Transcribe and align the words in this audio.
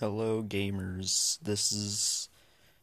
Hello, 0.00 0.44
gamers. 0.44 1.40
This 1.42 1.72
is 1.72 2.28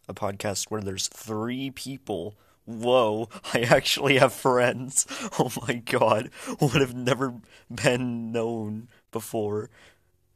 a 0.05 0.13
podcast 0.13 0.65
where 0.69 0.81
there's 0.81 1.07
three 1.07 1.71
people. 1.71 2.35
Whoa, 2.65 3.29
I 3.53 3.61
actually 3.61 4.17
have 4.17 4.33
friends. 4.33 5.07
Oh 5.39 5.49
my 5.65 5.75
god, 5.75 6.29
would 6.59 6.81
have 6.81 6.93
never 6.93 7.35
been 7.73 8.33
known 8.33 8.89
before. 9.13 9.69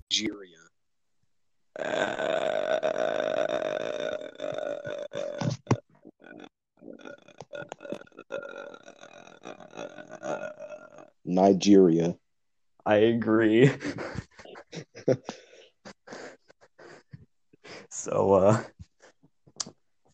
Nigeria. 0.10 0.56
Nigeria. 11.26 12.16
I 12.86 12.96
agree. 12.96 13.70
so, 18.10 18.34
uh, 18.34 18.64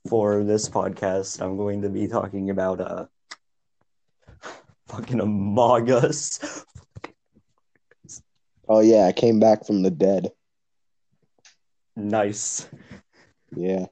for 0.10 0.44
this 0.44 0.70
podcast, 0.70 1.42
I'm 1.42 1.58
going 1.58 1.82
to 1.84 1.90
be 1.90 2.08
talking 2.08 2.50
about, 2.50 2.82
uh, 2.82 3.06
fucking 4.88 5.20
Among 5.20 5.90
Us. 5.92 6.66
Oh 8.68 8.80
yeah, 8.82 9.06
I 9.06 9.12
came 9.12 9.40
back 9.40 9.66
from 9.66 9.84
the 9.84 9.92
dead. 9.92 10.32
Nice. 11.96 12.68
Yeah. 13.56 13.86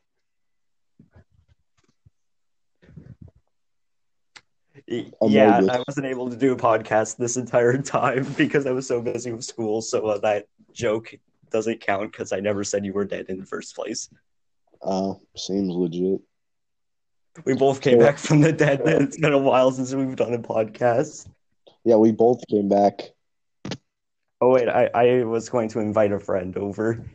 Among 5.22 5.32
Yeah, 5.32 5.60
Us. 5.60 5.70
I 5.70 5.84
wasn't 5.88 6.08
able 6.08 6.30
to 6.30 6.36
do 6.36 6.54
a 6.54 6.58
podcast 6.58 7.18
this 7.18 7.38
entire 7.38 7.78
time 7.82 8.26
because 8.36 8.66
I 8.66 8.72
was 8.72 8.88
so 8.88 9.02
busy 9.02 9.32
with 9.32 9.46
school. 9.46 9.82
So 9.82 10.08
uh, 10.08 10.18
that 10.20 10.48
joke 10.74 11.14
doesn't 11.54 11.80
count 11.80 12.12
because 12.12 12.34
I 12.34 12.42
never 12.42 12.64
said 12.66 12.84
you 12.84 12.92
were 12.94 13.06
dead 13.06 13.28
in 13.30 13.38
the 13.40 13.46
first 13.46 13.76
place. 13.76 14.10
Uh, 14.82 15.14
seems 15.38 15.74
legit. 15.74 16.20
We 17.46 17.56
both 17.56 17.80
came 17.80 18.00
Yeah. 18.00 18.08
back 18.08 18.18
from 18.18 18.42
the 18.42 18.52
dead. 18.52 18.82
It's 18.86 19.18
been 19.18 19.32
a 19.34 19.38
while 19.40 19.72
since 19.72 19.94
we've 19.94 20.16
done 20.16 20.34
a 20.34 20.40
podcast. 20.40 21.28
Yeah, 21.86 21.96
we 21.96 22.12
both 22.12 22.42
came 22.50 22.68
back. 22.68 23.12
Oh 24.42 24.50
wait, 24.50 24.68
I, 24.68 24.90
I 24.94 25.24
was 25.24 25.48
going 25.48 25.70
to 25.70 25.80
invite 25.80 26.12
a 26.12 26.20
friend 26.20 26.58
over. 26.58 27.06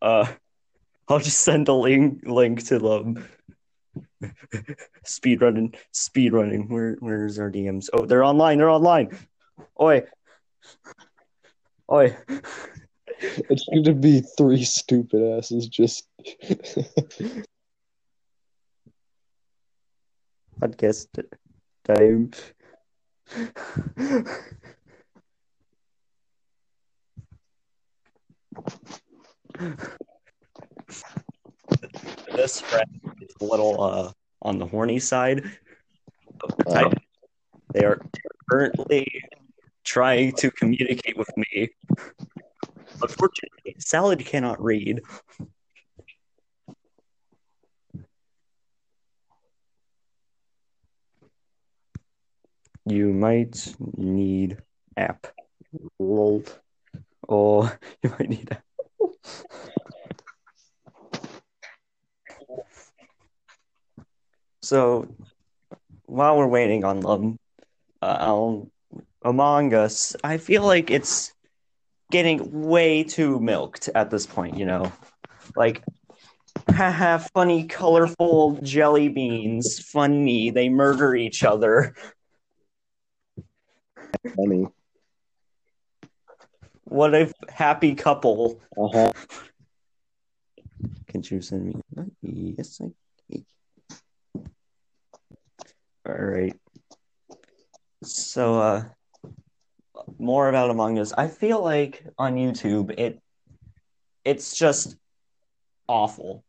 Uh, 0.00 0.26
I'll 1.08 1.18
just 1.18 1.40
send 1.42 1.68
a 1.68 1.74
link 1.74 2.22
link 2.24 2.64
to 2.68 2.78
them. 2.78 3.28
speed 5.04 5.38
Speedrunning, 5.40 5.74
speedrunning. 5.92 6.68
Where 6.70 6.96
where's 7.00 7.38
our 7.38 7.50
DMs? 7.50 7.88
Oh, 7.92 8.06
they're 8.06 8.24
online. 8.24 8.58
They're 8.58 8.70
online. 8.70 9.16
Oi, 9.80 10.02
oi. 11.90 12.16
It's 13.48 13.64
going 13.66 13.84
to 13.84 13.94
be 13.94 14.20
three 14.36 14.64
stupid 14.64 15.22
asses 15.38 15.66
just. 15.68 16.06
podcast 20.60 21.08
time. 21.84 22.30
this 32.36 32.60
friend 32.60 33.00
is 33.20 33.34
a 33.40 33.44
little 33.44 33.80
uh 33.82 34.12
on 34.42 34.58
the 34.58 34.66
horny 34.66 34.98
side. 34.98 35.42
of 36.42 36.50
the. 36.58 36.92
They 37.72 37.84
are 37.84 38.00
currently 38.50 39.06
trying 39.84 40.32
to 40.32 40.50
communicate 40.50 41.16
with 41.16 41.30
me. 41.36 41.68
Unfortunately, 43.02 43.76
Salad 43.78 44.24
cannot 44.24 44.62
read. 44.62 45.00
You 52.86 53.12
might 53.12 53.74
need 53.96 54.58
app. 54.96 55.26
Lol. 55.98 56.44
Oh, 57.28 57.72
you 58.02 58.10
might 58.10 58.28
need 58.28 58.50
app. 58.52 58.62
So, 64.62 65.08
while 66.06 66.38
we're 66.38 66.46
waiting 66.46 66.84
on 66.84 67.00
them, 67.00 67.38
uh, 68.00 68.16
I'll, 68.20 68.70
Among 69.24 69.72
Us, 69.72 70.14
I 70.22 70.36
feel 70.36 70.62
like 70.62 70.90
it's 70.90 71.32
getting 72.10 72.66
way 72.68 73.04
too 73.04 73.40
milked 73.40 73.88
at 73.94 74.10
this 74.10 74.26
point, 74.26 74.58
you 74.58 74.66
know? 74.66 74.92
Like, 75.56 75.82
haha, 76.70 77.18
funny, 77.34 77.66
colorful 77.66 78.58
jelly 78.62 79.08
beans, 79.08 79.80
funny, 79.80 80.50
they 80.50 80.68
murder 80.68 81.16
each 81.16 81.42
other. 81.42 81.94
Funny. 84.36 84.66
What 86.84 87.14
a 87.14 87.32
happy 87.48 87.94
couple. 87.94 88.60
Uh 88.76 88.88
huh. 88.92 89.12
Can 91.08 91.22
you 91.24 91.40
send 91.40 91.66
me? 91.66 91.74
Yes, 92.22 92.80
I 92.82 92.90
can. 93.32 93.46
All 96.06 96.14
right. 96.14 96.54
So, 98.02 98.60
uh, 98.60 98.84
more 100.18 100.48
about 100.48 100.70
Among 100.70 100.98
Us. 100.98 101.12
I 101.12 101.28
feel 101.28 101.62
like 101.62 102.04
on 102.18 102.36
YouTube, 102.36 102.98
it 102.98 103.20
it's 104.24 104.56
just 104.56 104.96
awful. 105.88 106.44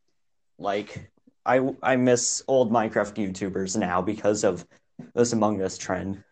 Like, 0.57 1.11
I 1.45 1.69
I 1.83 1.95
miss 1.95 2.43
old 2.47 2.71
Minecraft 2.71 3.15
YouTubers 3.15 3.77
now 3.77 4.01
because 4.01 4.43
of 4.43 4.65
this 5.13 5.33
Among 5.33 5.61
Us 5.61 5.77
trend. 5.77 6.23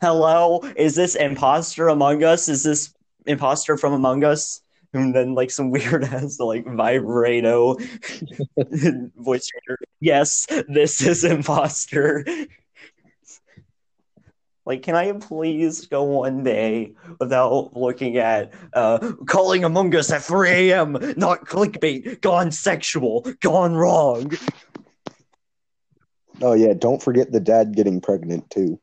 Hello, 0.00 0.60
is 0.76 0.94
this 0.94 1.14
imposter 1.14 1.88
Among 1.88 2.22
Us? 2.22 2.48
Is 2.48 2.62
this 2.62 2.94
imposter 3.26 3.76
from 3.76 3.92
Among 3.92 4.24
Us? 4.24 4.60
And 4.92 5.14
then 5.14 5.34
like 5.34 5.50
some 5.50 5.70
weird 5.72 6.04
ass 6.04 6.38
like 6.40 6.66
vibrato 6.66 7.74
voice 9.16 9.48
changer. 9.48 9.78
Yes, 10.00 10.46
this 10.68 11.02
is 11.02 11.24
imposter. 11.24 12.24
Like, 14.70 14.82
can 14.82 14.94
I 14.94 15.10
please 15.10 15.86
go 15.86 16.04
one 16.04 16.44
day 16.44 16.94
without 17.18 17.76
looking 17.76 18.18
at 18.18 18.54
uh 18.72 19.14
calling 19.26 19.64
Among 19.64 19.92
Us 19.96 20.12
at 20.12 20.22
3 20.22 20.48
a.m. 20.48 20.92
Not 21.16 21.44
clickbait, 21.44 22.20
gone 22.20 22.52
sexual, 22.52 23.26
gone 23.40 23.74
wrong. 23.74 24.30
Oh 26.40 26.52
yeah, 26.52 26.72
don't 26.72 27.02
forget 27.02 27.32
the 27.32 27.40
dad 27.40 27.74
getting 27.74 28.00
pregnant 28.00 28.48
too. 28.48 28.80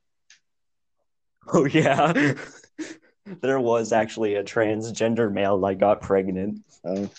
Oh 1.53 1.63
yeah. 1.63 2.33
there 3.25 3.61
was 3.61 3.93
actually 3.93 4.35
a 4.35 4.43
transgender 4.43 5.31
male 5.31 5.57
that 5.61 5.75
got 5.75 6.01
pregnant. 6.01 6.65
Oh. 6.83 7.09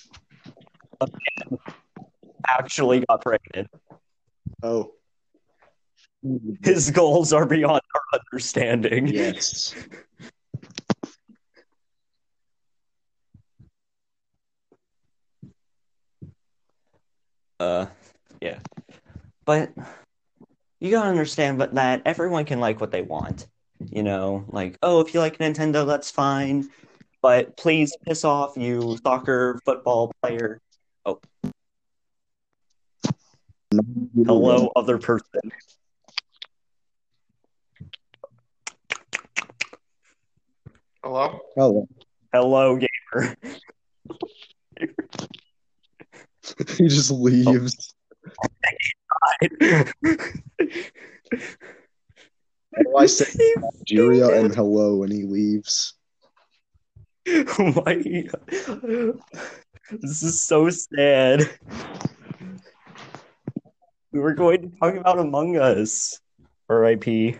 Actually 2.47 3.03
got 3.09 3.23
pregnant. 3.23 3.71
Oh. 4.63 4.93
His 6.63 6.91
goals 6.91 7.33
are 7.33 7.47
beyond 7.47 7.83
our 7.95 8.21
understanding. 8.21 9.07
Yes. 9.09 9.75
Uh, 17.61 17.87
yeah. 18.41 18.59
But 19.45 19.73
you 20.81 20.91
gotta 20.91 21.09
understand, 21.09 21.59
but 21.59 21.75
that 21.75 22.03
everyone 22.05 22.45
can 22.45 22.61
like 22.61 22.81
what 22.81 22.91
they 22.91 23.03
want. 23.03 23.47
You 23.91 24.03
know, 24.03 24.45
like, 24.49 24.77
oh, 24.83 25.01
if 25.01 25.15
you 25.15 25.21
like 25.21 25.39
Nintendo, 25.39 25.87
that's 25.87 26.11
fine. 26.11 26.69
But 27.23 27.57
please 27.57 27.97
piss 28.05 28.25
off, 28.25 28.57
you 28.57 28.99
soccer 29.03 29.61
football 29.65 30.13
player. 30.23 30.61
Oh. 31.05 31.21
Hello, 33.73 34.71
other 34.77 34.99
person. 34.99 35.41
Hello? 41.09 41.41
Hello. 41.57 41.89
Hello, 42.35 42.77
gamer. 42.77 43.35
he 46.77 46.87
just 46.87 47.11
leaves. 47.11 47.95
How 49.17 49.33
do 52.83 52.97
I 52.99 53.07
say 53.07 53.55
Nigeria 53.57 54.39
and 54.39 54.55
hello 54.55 54.97
when 54.97 55.11
he 55.11 55.23
leaves? 55.23 55.95
Why? 57.57 58.29
This 59.91 60.23
is 60.23 60.43
so 60.43 60.69
sad. 60.69 61.49
We 64.13 64.21
were 64.21 64.35
going 64.35 64.61
to 64.61 64.77
talk 64.77 64.95
about 64.95 65.19
Among 65.19 65.57
Us. 65.57 66.21
R.I.P. 66.69 67.39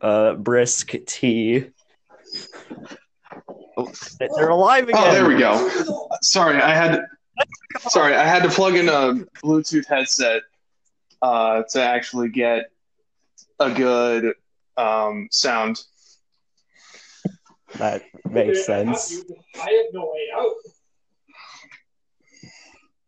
Uh, 0.00 0.32
Brisk 0.36 0.94
T. 1.06 1.66
Oh, 3.94 4.36
they're 4.36 4.48
alive 4.48 4.88
again. 4.88 5.02
Oh, 5.04 5.12
there 5.12 5.26
we 5.26 5.36
go. 5.38 6.08
sorry, 6.22 6.60
I 6.60 6.74
had 6.74 7.04
sorry, 7.88 8.14
I 8.14 8.24
had 8.24 8.42
to 8.42 8.48
plug 8.48 8.74
in 8.74 8.88
a 8.88 9.14
Bluetooth 9.42 9.86
headset 9.86 10.42
uh, 11.22 11.62
to 11.70 11.82
actually 11.82 12.28
get 12.30 12.70
a 13.60 13.70
good 13.70 14.34
um, 14.76 15.28
sound. 15.30 15.82
That 17.76 18.02
makes 18.28 18.66
sense. 18.66 19.22
I 19.56 19.70
have 19.70 19.86
no 19.94 20.12
way 20.12 20.26
out. 20.36 20.52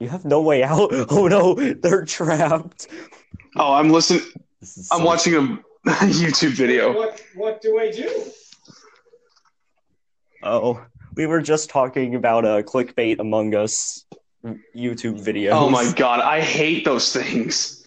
You 0.01 0.09
have 0.09 0.25
no 0.25 0.41
way 0.43 0.63
out. 0.63 0.91
Oh 1.11 1.29
no, 1.29 1.55
they're 1.55 2.05
trapped. 2.05 2.89
Oh, 3.57 3.75
I'm 3.75 3.91
listening. 3.91 4.23
I'm 4.63 4.67
so- 4.67 5.05
watching 5.05 5.35
a 5.35 5.41
YouTube 5.89 6.51
video. 6.53 6.93
What 6.95 7.23
what 7.35 7.61
do 7.61 7.79
I 7.79 7.91
do? 7.91 8.25
Oh, 10.47 10.85
we 11.17 11.27
were 11.27 11.41
just 11.41 11.71
talking 11.71 12.15
about 12.15 12.45
a 12.45 12.63
clickbait 12.63 13.19
Among 13.19 13.55
Us 13.55 14.05
YouTube 14.77 15.19
video. 15.19 15.53
Oh 15.53 15.71
my 15.71 15.91
god, 15.97 16.21
I 16.21 16.43
hate 16.43 16.85
those 16.85 17.15
things. 17.15 17.81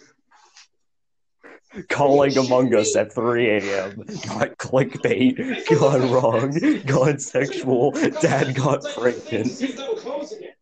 Calling 1.90 2.36
Among 2.36 2.74
Us 2.74 2.96
at 2.96 3.14
3 3.14 3.48
a.m. 3.60 3.98
Got 3.98 4.58
clickbait. 4.58 5.70
Gone 5.80 6.12
wrong. 6.12 6.82
Gone 6.88 7.20
sexual. 7.20 7.92
Dad 7.92 8.56
got 8.56 8.84
pregnant. 8.96 9.52
Seems 9.52 9.76
double 9.76 9.98
closing 9.98 10.42
it. 10.42 10.58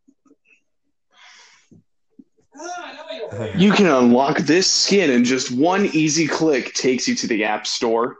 Now 2.53 2.69
I 2.77 2.93
know 2.93 3.27
where. 3.37 3.55
You 3.55 3.71
can 3.71 3.85
unlock 3.85 4.39
this 4.39 4.69
skin 4.69 5.09
in 5.09 5.23
just 5.23 5.49
one 5.49 5.85
easy 5.93 6.27
click 6.27 6.73
takes 6.73 7.07
you 7.07 7.15
to 7.15 7.27
the 7.27 7.45
App 7.45 7.65
Store. 7.65 8.17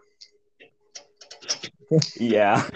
Yeah. 2.15 2.69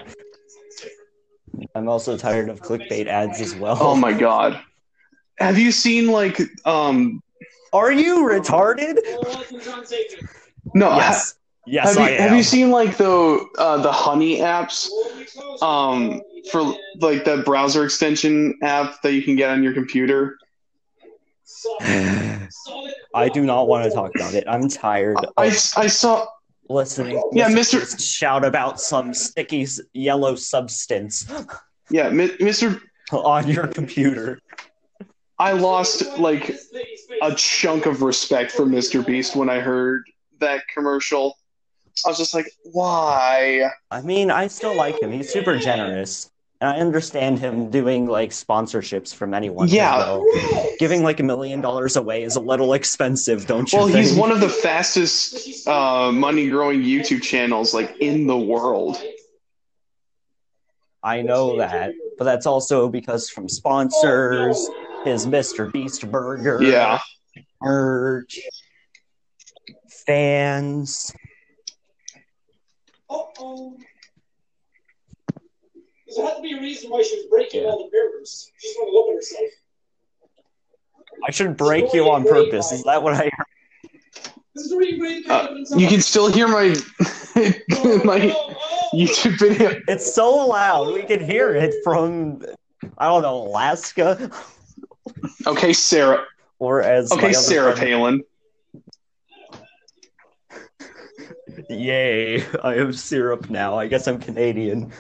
I'm 1.76 1.88
also 1.88 2.18
tired 2.18 2.50
of 2.50 2.62
clickbait 2.62 3.08
ads 3.08 3.40
as 3.42 3.56
well. 3.56 3.78
Oh 3.80 3.96
my 3.96 4.14
god. 4.14 4.62
Have 5.38 5.58
you 5.58 5.72
seen 5.72 6.08
like 6.08 6.40
um 6.66 7.22
Are 7.74 7.92
you 7.92 8.20
retarded? 8.26 8.96
It's 8.98 9.66
John 9.66 9.86
Satan. 9.86 10.28
no 10.74 10.96
Yes. 10.96 11.36
Yes, 11.66 11.90
have 11.96 11.98
I 12.00 12.10
you, 12.10 12.16
am. 12.16 12.22
have 12.22 12.38
you 12.38 12.44
seen 12.44 12.72
like 12.72 12.98
the 12.98 13.46
uh, 13.60 13.78
the 13.78 13.92
honey 13.92 14.38
apps 14.38 14.90
um 15.62 16.20
for 16.52 16.74
like 17.00 17.26
the 17.26 17.44
browser 17.46 17.84
extension 17.86 18.58
app 18.64 19.02
that 19.04 19.14
you 19.14 19.22
can 19.22 19.36
get 19.36 19.52
on 19.52 19.62
your 19.62 19.74
computer? 19.74 20.38
I 23.14 23.30
do 23.32 23.46
not 23.46 23.68
want 23.68 23.84
to 23.86 23.92
talk 23.92 24.16
about 24.16 24.34
it. 24.34 24.46
I'm 24.48 24.68
tired 24.70 25.18
I, 25.38 25.46
I 25.46 25.88
saw 25.88 26.26
listening. 26.70 27.22
Yeah, 27.34 27.50
Mr. 27.50 28.00
shout 28.00 28.46
about 28.46 28.80
some 28.80 29.14
sticky 29.14 29.68
yellow 29.94 30.36
substance 30.36 31.28
yeah, 31.90 32.10
Mr. 32.10 32.82
on 33.12 33.48
your 33.48 33.68
computer. 33.68 34.40
I 35.38 35.54
lost 35.54 36.06
like 36.18 36.56
a 37.22 37.34
chunk 37.36 37.86
of 37.86 38.02
respect 38.02 38.52
for 38.52 38.66
Mr. 38.66 39.06
Beast 39.06 39.36
when 39.36 39.50
I 39.50 39.60
heard 39.60 40.04
that 40.40 40.64
commercial. 40.74 41.38
I 42.06 42.10
was 42.10 42.18
just 42.18 42.34
like, 42.34 42.50
why? 42.64 43.70
I 43.92 44.02
mean, 44.02 44.32
I 44.32 44.48
still 44.48 44.76
like 44.76 45.02
him. 45.02 45.12
He's 45.12 45.32
super 45.32 45.58
generous. 45.58 46.30
And 46.62 46.70
I 46.70 46.78
understand 46.80 47.40
him 47.40 47.70
doing 47.70 48.06
like 48.06 48.32
sponsorships 48.32 49.16
from 49.16 49.34
anyone. 49.34 49.70
Yeah. 49.70 49.96
although 50.04 50.26
Giving 50.78 51.04
like 51.04 51.20
a 51.22 51.24
million 51.24 51.62
dollars 51.62 51.96
away 51.96 52.24
is 52.24 52.36
a 52.36 52.42
little 52.42 52.74
expensive, 52.74 53.46
don't 53.48 53.72
you 53.72 53.80
Well, 53.80 53.88
think? 53.88 54.00
he's 54.00 54.16
one 54.16 54.32
of 54.32 54.42
the 54.42 54.50
fastest 54.50 55.66
uh, 55.68 56.12
money 56.12 56.50
growing 56.50 56.82
YouTube 56.82 57.22
channels 57.22 57.74
like 57.74 57.96
in 58.02 58.28
the 58.28 58.38
world. 58.38 59.02
I 61.02 61.22
know 61.22 61.58
that, 61.60 61.94
but 62.18 62.26
that's 62.26 62.46
also 62.46 62.90
because 62.90 63.30
from 63.30 63.48
sponsors, 63.48 64.70
his 65.06 65.26
Mr. 65.26 65.72
Beast 65.72 66.12
burger, 66.12 66.60
Yeah. 66.62 67.00
merch, 67.62 68.38
fans. 70.06 71.14
Uh-oh. 73.10 73.78
There 76.16 76.26
had 76.26 76.36
to 76.38 76.42
be 76.42 76.54
a 76.58 76.60
reason 76.62 76.90
why 76.90 77.02
she 77.04 77.18
was 77.18 77.26
breaking 77.30 77.66
all 77.66 77.78
the 77.86 77.90
mirrors. 77.92 78.52
She 78.58 78.68
just 78.68 78.80
wanted 78.80 78.92
to 78.92 78.98
look 78.98 79.10
at 79.10 79.16
herself. 79.16 79.50
I 81.28 81.32
should 81.32 81.58
break 81.58 81.94
you 81.94 82.10
on 82.10 82.24
purpose. 82.24 82.72
Is 82.72 82.84
that 82.84 83.02
what 83.04 83.14
I 83.14 83.24
heard? 83.26 83.92
This 84.56 84.66
is 84.66 84.72
really 84.74 84.98
great. 84.98 85.30
Uh, 85.30 85.50
you 85.78 85.88
can 85.88 86.02
still 86.02 86.32
hear 86.32 86.48
my 86.48 86.70
my 88.04 88.34
YouTube 88.94 89.38
video. 89.40 89.80
It's 89.88 90.14
so 90.14 90.48
loud. 90.48 90.94
We 90.94 91.04
can 91.04 91.24
hear 91.24 91.54
it 91.56 91.76
from, 91.84 92.44
I 92.98 93.08
don't 93.08 93.22
know, 93.22 93.36
Alaska, 93.48 94.32
Okay, 95.46 95.74
Sarah. 95.74 96.26
or 96.60 96.82
as 96.82 97.12
Okay, 97.12 97.26
other 97.28 97.34
Sarah 97.34 97.76
friend- 97.76 97.90
Palin. 97.90 98.24
Yay! 101.70 102.44
I 102.64 102.76
have 102.76 102.98
syrup 102.98 103.50
now. 103.50 103.76
I 103.78 103.88
guess 103.88 104.08
I'm 104.08 104.20
Canadian. 104.20 104.92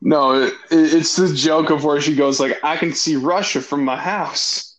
No, 0.00 0.42
it, 0.42 0.54
it's 0.70 1.16
the 1.16 1.32
joke 1.34 1.70
of 1.70 1.84
where 1.84 2.00
she 2.00 2.14
goes 2.14 2.38
like, 2.38 2.58
"I 2.62 2.76
can 2.76 2.92
see 2.92 3.16
Russia 3.16 3.60
from 3.60 3.84
my 3.84 3.96
house." 3.96 4.76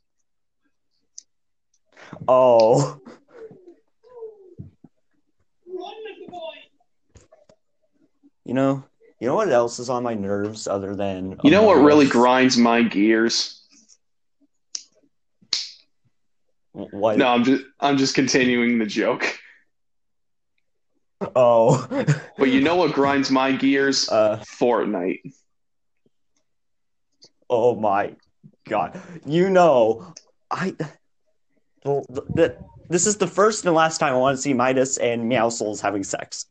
Oh, 2.28 3.02
you 8.46 8.54
know, 8.54 8.84
you 9.20 9.28
know 9.28 9.36
what 9.36 9.50
else 9.50 9.80
is 9.80 9.90
on 9.90 10.04
my 10.04 10.14
nerves 10.14 10.68
other 10.68 10.96
than 10.96 11.38
You 11.44 11.52
know 11.52 11.62
oh, 11.62 11.68
what 11.68 11.78
Among 11.78 11.86
really 11.86 12.08
grinds 12.08 12.58
my 12.58 12.84
gears? 12.84 13.62
What? 16.74 17.18
No, 17.18 17.28
I'm 17.28 17.44
just 17.44 17.64
I'm 17.80 17.98
just 17.98 18.16
continuing 18.16 18.80
the 18.80 18.86
joke. 18.86 19.35
Oh, 21.36 21.86
But 22.38 22.50
you 22.50 22.62
know 22.62 22.76
what 22.76 22.94
grinds 22.94 23.32
my 23.32 23.52
gears? 23.54 24.10
uh, 24.10 24.44
Fortnite. 24.60 25.22
oh 27.50 27.76
my 27.76 28.16
god! 28.68 29.00
You 29.26 29.50
know, 29.50 30.14
I. 30.52 30.76
Well, 31.84 32.06
th- 32.14 32.28
th- 32.36 32.52
this 32.90 33.08
is 33.08 33.18
the 33.18 33.28
first 33.28 33.66
and 33.66 33.74
last 33.76 34.00
time 34.00 34.14
I 34.14 34.18
want 34.18 34.38
to 34.38 34.42
see 34.42 34.54
Midas 34.54 34.98
and 34.98 35.32
Meowscles 35.32 35.80
having 35.82 36.04
sex. 36.04 36.46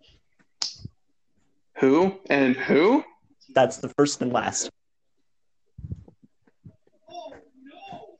Who 1.79 2.19
and 2.31 2.57
who? 2.57 3.05
That's 3.55 3.79
the 3.79 3.89
first 3.91 4.23
and 4.23 4.33
last. 4.33 4.71
Oh, 7.11 7.33
no. 7.63 8.17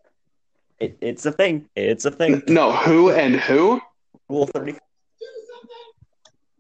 it, 0.81 0.99
it's 1.01 1.25
a 1.25 1.33
thing. 1.33 1.69
It's 1.75 2.05
a 2.05 2.11
thing. 2.11 2.43
No, 2.49 2.73
who 2.73 3.11
and 3.11 3.37
who? 3.37 3.81
Rule 4.29 4.47
30. 4.47 4.77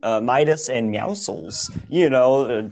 Uh, 0.05 0.21
Midas 0.21 0.69
and 0.69 0.95
Meowscles. 0.95 1.77
You 1.89 2.11
know, 2.11 2.45
uh, 2.45 2.69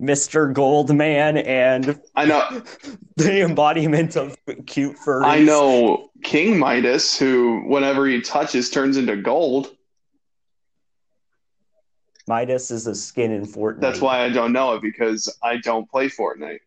Mr. 0.00 0.52
Goldman 0.52 1.36
and 1.36 2.00
I 2.16 2.24
know 2.24 2.62
the 3.16 3.42
embodiment 3.42 4.16
of 4.16 4.36
cute 4.66 4.96
furries. 4.96 5.26
I 5.26 5.40
know 5.40 6.10
King 6.22 6.58
Midas, 6.58 7.18
who 7.18 7.62
whenever 7.66 8.06
he 8.06 8.20
touches 8.22 8.70
turns 8.70 8.96
into 8.96 9.16
gold. 9.16 9.76
Midas 12.26 12.70
is 12.70 12.86
a 12.86 12.94
skin 12.94 13.32
in 13.32 13.44
Fortnite. 13.44 13.80
That's 13.80 14.00
why 14.00 14.24
I 14.24 14.30
don't 14.30 14.52
know 14.52 14.74
it 14.74 14.82
because 14.82 15.36
I 15.42 15.58
don't 15.58 15.90
play 15.90 16.08
Fortnite. 16.08 16.60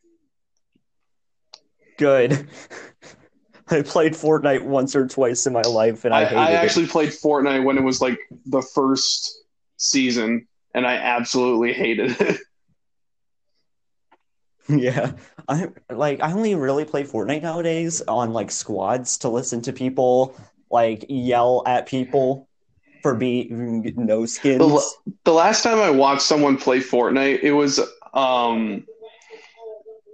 Good. 1.97 2.47
I 3.69 3.81
played 3.81 4.13
Fortnite 4.13 4.63
once 4.63 4.95
or 4.95 5.07
twice 5.07 5.47
in 5.47 5.53
my 5.53 5.61
life 5.61 6.05
and 6.05 6.13
I, 6.13 6.21
I, 6.21 6.25
hated 6.25 6.37
I 6.37 6.51
it. 6.51 6.55
actually 6.55 6.87
played 6.87 7.09
Fortnite 7.09 7.63
when 7.63 7.77
it 7.77 7.83
was 7.83 8.01
like 8.01 8.19
the 8.45 8.61
first 8.61 9.42
season, 9.83 10.47
and 10.73 10.85
I 10.85 10.95
absolutely 10.95 11.73
hated 11.73 12.19
it. 12.19 12.39
Yeah, 14.69 15.11
I 15.49 15.67
like 15.89 16.21
I 16.21 16.31
only 16.31 16.55
really 16.55 16.85
play 16.85 17.03
Fortnite 17.03 17.41
nowadays 17.41 18.01
on 18.07 18.31
like 18.31 18.49
squads 18.49 19.17
to 19.19 19.29
listen 19.29 19.61
to 19.63 19.73
people 19.73 20.37
like 20.71 21.05
yell 21.09 21.63
at 21.65 21.85
people 21.85 22.47
for 23.01 23.13
being 23.13 23.93
no 23.97 24.25
skins. 24.25 24.59
The, 24.59 25.13
the 25.25 25.33
last 25.33 25.63
time 25.63 25.79
I 25.79 25.89
watched 25.89 26.21
someone 26.21 26.57
play 26.57 26.79
Fortnite, 26.79 27.43
it 27.43 27.51
was 27.51 27.79
um, 28.13 28.85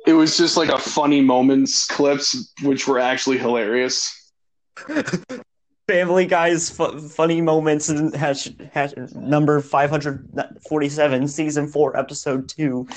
it 0.08 0.14
was 0.14 0.36
just 0.36 0.58
like 0.58 0.70
a 0.70 0.80
funny 0.80 1.22
moments 1.22 1.86
clips, 1.86 2.52
which 2.64 2.88
were 2.88 3.00
actually 3.00 3.38
hilarious. 3.38 4.32
Family 5.90 6.28
Guy's 6.28 6.70
fu- 6.70 7.00
funny 7.00 7.42
moments 7.42 7.90
and 7.90 8.16
hash, 8.16 8.48
hash 8.72 8.94
number 9.16 9.60
five 9.60 9.90
hundred 9.90 10.30
forty 10.68 10.88
seven, 10.88 11.28
season 11.28 11.68
four, 11.68 11.98
episode 11.98 12.48
two. 12.48 12.88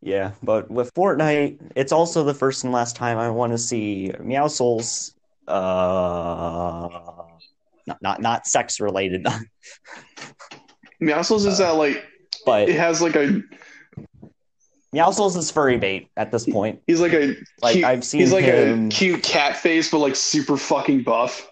Yeah, 0.00 0.30
but 0.42 0.70
with 0.70 0.94
Fortnite, 0.94 1.58
it's 1.76 1.92
also 1.92 2.24
the 2.24 2.32
first 2.32 2.64
and 2.64 2.72
last 2.72 2.96
time 2.96 3.18
I 3.18 3.28
want 3.28 3.52
to 3.52 3.58
see 3.58 4.12
Meowscles 4.18 5.12
uh, 5.46 6.88
not 7.86 8.00
not, 8.00 8.22
not 8.22 8.46
sex 8.46 8.80
related, 8.80 9.26
Meowscles 11.02 11.44
is 11.44 11.58
that 11.58 11.72
like 11.72 12.02
but 12.46 12.70
it 12.70 12.76
has 12.76 13.02
like 13.02 13.14
a 13.14 13.42
Meowscles 14.96 15.36
is 15.36 15.50
furry 15.50 15.76
bait 15.78 16.08
at 16.16 16.30
this 16.32 16.46
point. 16.46 16.80
he's 16.86 17.00
like 17.00 17.12
a 17.12 17.36
Like 17.60 17.74
cute, 17.74 17.84
I've 17.84 18.04
seen 18.04 18.20
he's 18.20 18.32
like 18.32 18.44
him. 18.44 18.86
a 18.86 18.88
cute 18.90 19.22
cat 19.22 19.56
face, 19.56 19.90
but 19.90 19.98
like 19.98 20.16
super 20.16 20.56
fucking 20.56 21.02
buff. 21.02 21.46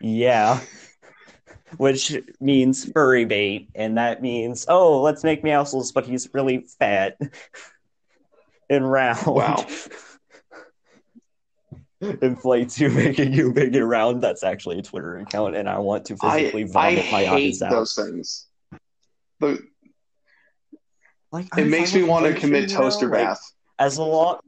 Yeah. 0.00 0.60
Which 1.76 2.16
means 2.40 2.84
furry 2.92 3.24
bait, 3.24 3.68
and 3.74 3.98
that 3.98 4.22
means, 4.22 4.64
oh, 4.68 5.02
let's 5.02 5.24
make 5.24 5.42
Meowscles, 5.42 5.92
but 5.92 6.06
he's 6.06 6.28
really 6.32 6.66
fat 6.78 7.18
and 8.70 8.88
round. 8.90 9.26
Wow. 9.26 9.66
Inflates 12.22 12.78
you, 12.78 12.90
making 12.90 13.32
you 13.32 13.52
big 13.52 13.74
and 13.74 13.88
round. 13.88 14.22
That's 14.22 14.44
actually 14.44 14.78
a 14.78 14.82
Twitter 14.82 15.16
account, 15.18 15.56
and 15.56 15.68
I 15.68 15.78
want 15.78 16.04
to 16.06 16.16
physically 16.16 16.62
I 16.62 16.66
vomit 16.66 17.10
my 17.10 17.24
hate 17.24 17.54
eyes 17.54 17.62
out. 17.62 17.70
those 17.72 17.94
things. 17.96 18.46
But 19.40 19.58
Like, 21.34 21.46
it 21.46 21.62
I'm 21.62 21.70
makes 21.70 21.92
me 21.92 22.04
want 22.04 22.24
to 22.26 22.32
commit 22.32 22.70
you 22.70 22.76
know? 22.76 22.82
toaster 22.82 23.08
Like, 23.08 23.26
bath. 23.26 23.52
as 23.80 23.98
long 23.98 24.38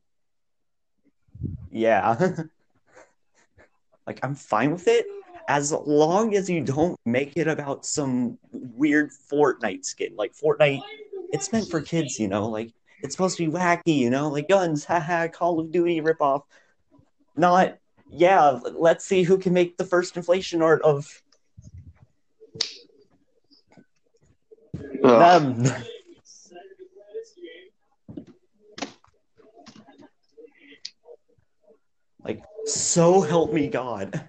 yeah 1.72 2.16
like 4.06 4.20
i'm 4.22 4.36
fine 4.36 4.70
with 4.70 4.86
it 4.86 5.04
as 5.48 5.72
long 5.72 6.36
as 6.36 6.48
you 6.48 6.60
don't 6.62 6.96
make 7.04 7.32
it 7.36 7.48
about 7.48 7.84
some 7.84 8.38
weird 8.52 9.10
fortnite 9.10 9.84
skin 9.84 10.14
like 10.14 10.32
fortnite 10.32 10.80
it's 11.32 11.50
meant 11.50 11.68
for 11.68 11.80
kids 11.80 12.20
you 12.20 12.28
know 12.28 12.48
like 12.48 12.72
it's 13.02 13.16
supposed 13.16 13.36
to 13.36 13.44
be 13.46 13.52
wacky 13.52 13.98
you 13.98 14.08
know 14.08 14.28
like 14.28 14.48
guns 14.48 14.84
haha 14.90 15.26
call 15.26 15.58
of 15.58 15.72
duty 15.72 16.00
ripoff 16.00 16.42
not 17.34 17.78
yeah 18.12 18.60
let's 18.74 19.04
see 19.04 19.24
who 19.24 19.36
can 19.38 19.52
make 19.52 19.76
the 19.76 19.84
first 19.84 20.16
inflation 20.16 20.62
art 20.62 20.80
of 20.82 21.20
Ugh. 25.02 25.64
them 25.64 25.64
Like, 32.26 32.42
so 32.96 33.20
help 33.20 33.52
me 33.52 33.68
God. 33.68 34.26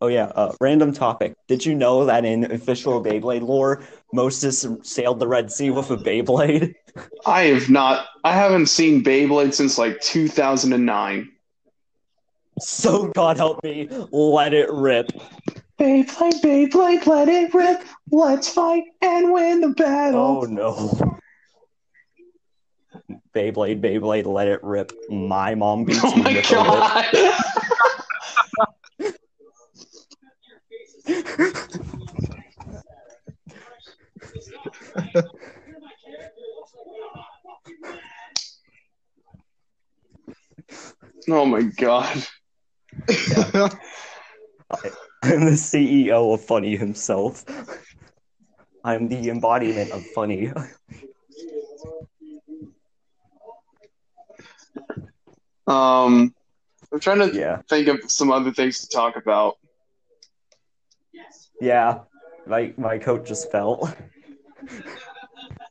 Oh 0.00 0.08
yeah, 0.08 0.24
uh, 0.24 0.52
random 0.60 0.92
topic. 0.92 1.34
Did 1.46 1.64
you 1.64 1.76
know 1.76 2.06
that 2.06 2.24
in 2.24 2.50
official 2.50 3.00
Beyblade 3.00 3.42
lore, 3.42 3.84
Moses 4.12 4.66
sailed 4.82 5.20
the 5.20 5.28
Red 5.28 5.52
Sea 5.52 5.70
with 5.70 5.92
a 5.92 5.96
Beyblade? 5.96 6.74
I 7.26 7.42
have 7.44 7.70
not. 7.70 8.08
I 8.24 8.32
haven't 8.32 8.66
seen 8.66 9.04
Beyblade 9.04 9.54
since 9.54 9.78
like 9.78 10.00
2009. 10.00 11.30
So 12.58 13.06
God 13.14 13.36
help 13.36 13.62
me, 13.62 13.88
let 14.10 14.52
it 14.52 14.72
rip. 14.72 15.12
Beyblade, 15.78 16.40
Beyblade, 16.42 17.06
let 17.06 17.28
it 17.28 17.54
rip. 17.54 17.84
Let's 18.10 18.48
fight 18.48 18.82
and 19.00 19.32
win 19.32 19.60
the 19.60 19.68
battle. 19.68 20.20
Oh 20.20 20.40
no. 20.42 21.13
Beyblade, 23.34 23.80
Beyblade, 23.80 24.26
let 24.26 24.46
it 24.48 24.62
rip. 24.62 24.92
My 25.08 25.54
mom 25.54 25.84
beats 25.84 26.00
Oh 26.04 26.14
me 26.16 26.22
my 26.22 26.32
with 26.34 26.50
a 26.50 26.62
whip. 26.62 26.84
god. 26.84 27.04
oh 41.28 41.44
my 41.46 41.62
god. 41.62 42.24
I'm 45.22 45.44
the 45.46 45.56
CEO 45.56 46.34
of 46.34 46.44
Funny 46.44 46.76
himself. 46.76 47.44
I'm 48.84 49.08
the 49.08 49.30
embodiment 49.30 49.90
of 49.92 50.04
funny. 50.14 50.52
Um, 55.66 56.34
I'm 56.92 57.00
trying 57.00 57.18
to 57.18 57.36
Yeah. 57.36 57.62
think 57.68 57.88
of 57.88 58.10
some 58.10 58.30
other 58.30 58.52
things 58.52 58.80
to 58.80 58.88
talk 58.88 59.16
about. 59.16 59.56
Yeah. 61.60 62.00
My 62.46 62.72
my 62.76 62.98
coat 62.98 63.24
just 63.26 63.50
fell. 63.50 63.92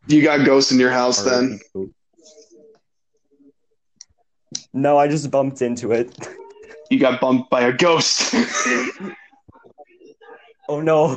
You 0.07 0.21
got 0.23 0.45
ghosts 0.45 0.71
in 0.71 0.79
your 0.79 0.91
house 0.91 1.23
then? 1.23 1.59
No, 4.73 4.97
I 4.97 5.07
just 5.07 5.29
bumped 5.31 5.61
into 5.61 5.91
it. 5.91 6.15
You 6.89 6.99
got 6.99 7.21
bumped 7.21 7.49
by 7.49 7.61
a 7.61 7.73
ghost. 7.73 8.33
Oh 10.69 10.79
no. 10.79 11.15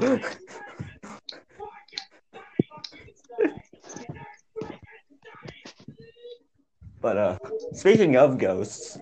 But 7.07 7.19
uh 7.19 7.39
speaking 7.73 8.17
of 8.17 8.37
ghosts, 8.37 8.99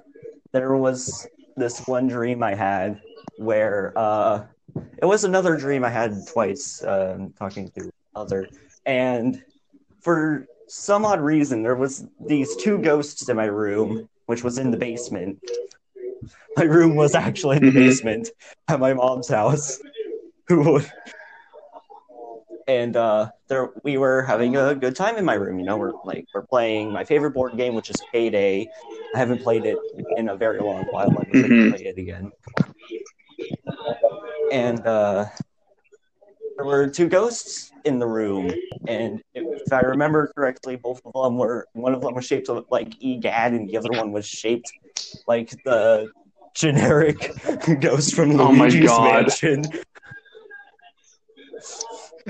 there 0.52 0.76
was 0.76 1.26
this 1.56 1.86
one 1.86 2.06
dream 2.06 2.42
I 2.42 2.54
had 2.54 3.00
where 3.36 3.94
uh 3.96 4.44
it 5.00 5.06
was 5.06 5.24
another 5.24 5.56
dream 5.56 5.82
I 5.84 5.88
had 5.88 6.12
twice 6.28 6.84
um 6.84 7.32
talking 7.38 7.70
to 7.70 7.90
other 8.14 8.50
and 8.84 9.42
for 10.02 10.46
some 10.68 11.06
odd 11.06 11.22
reason 11.22 11.62
there 11.62 11.76
was 11.76 12.04
these 12.20 12.54
two 12.56 12.76
ghosts 12.76 13.26
in 13.30 13.38
my 13.38 13.46
room 13.46 14.06
which 14.26 14.44
was 14.44 14.58
in 14.58 14.70
the 14.70 14.76
basement. 14.76 15.38
My 16.58 16.64
room 16.64 16.96
was 16.96 17.14
actually 17.14 17.56
in 17.56 17.64
the 17.64 17.72
Mhm. 17.72 17.86
basement 17.86 18.28
at 18.68 18.80
my 18.80 18.92
mom's 18.92 19.28
house. 19.28 19.80
Who 20.48 20.72
would 20.72 20.92
and 22.66 22.96
uh 22.96 23.30
there 23.48 23.70
we 23.82 23.98
were 23.98 24.22
having 24.22 24.56
a 24.56 24.74
good 24.74 24.96
time 24.96 25.16
in 25.16 25.24
my 25.24 25.34
room 25.34 25.58
you 25.58 25.64
know 25.64 25.76
we're 25.76 25.92
like 26.04 26.24
we're 26.34 26.46
playing 26.46 26.92
my 26.92 27.04
favorite 27.04 27.32
board 27.32 27.56
game 27.56 27.74
which 27.74 27.90
is 27.90 28.00
payday 28.12 28.66
i 29.14 29.18
haven't 29.18 29.42
played 29.42 29.64
it 29.66 29.78
in 30.16 30.28
a 30.28 30.36
very 30.36 30.60
long 30.60 30.84
while 30.90 31.08
i'm 31.18 31.30
going 31.32 31.42
to 31.42 31.48
Mhm. 31.48 31.70
play 31.70 31.84
it 31.86 31.98
again 31.98 32.32
and 34.50 34.86
uh 34.86 35.26
there 36.56 36.66
were 36.66 36.88
two 36.88 37.08
ghosts 37.08 37.72
in 37.84 37.98
the 37.98 38.06
room 38.06 38.50
and 38.86 39.20
if 39.34 39.72
i 39.72 39.80
remember 39.80 40.30
correctly 40.36 40.76
both 40.76 41.00
of 41.04 41.12
them 41.12 41.36
were 41.36 41.66
one 41.72 41.94
of 41.94 42.00
them 42.02 42.14
was 42.14 42.24
shaped 42.24 42.48
like 42.70 42.94
egad 43.02 43.52
and 43.52 43.68
the 43.68 43.76
other 43.76 43.92
one 43.92 44.12
was 44.12 44.26
shaped 44.26 44.72
like 45.26 45.50
the 45.64 46.10
generic 46.54 47.32
ghost 47.80 48.14
from 48.14 48.38
Oh 48.40 48.52
my 48.52 48.66
luigi's 48.66 48.84
God. 48.86 49.24
mansion 49.24 49.64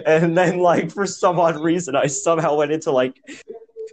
and 0.07 0.37
then 0.37 0.59
like 0.59 0.91
for 0.91 1.07
some 1.07 1.39
odd 1.39 1.57
reason 1.63 1.95
i 1.97 2.07
somehow 2.07 2.57
went 2.57 2.73
into 2.73 2.91
like 2.91 3.21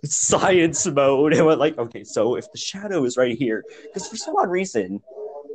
science 0.03 0.87
mode 0.87 1.33
and 1.33 1.45
went 1.45 1.59
like 1.59 1.77
okay 1.77 2.03
so 2.03 2.35
if 2.35 2.51
the 2.51 2.57
shadow 2.57 3.03
is 3.03 3.17
right 3.17 3.37
here 3.37 3.63
because 3.83 4.07
for 4.07 4.15
some 4.15 4.35
odd 4.37 4.49
reason 4.49 4.99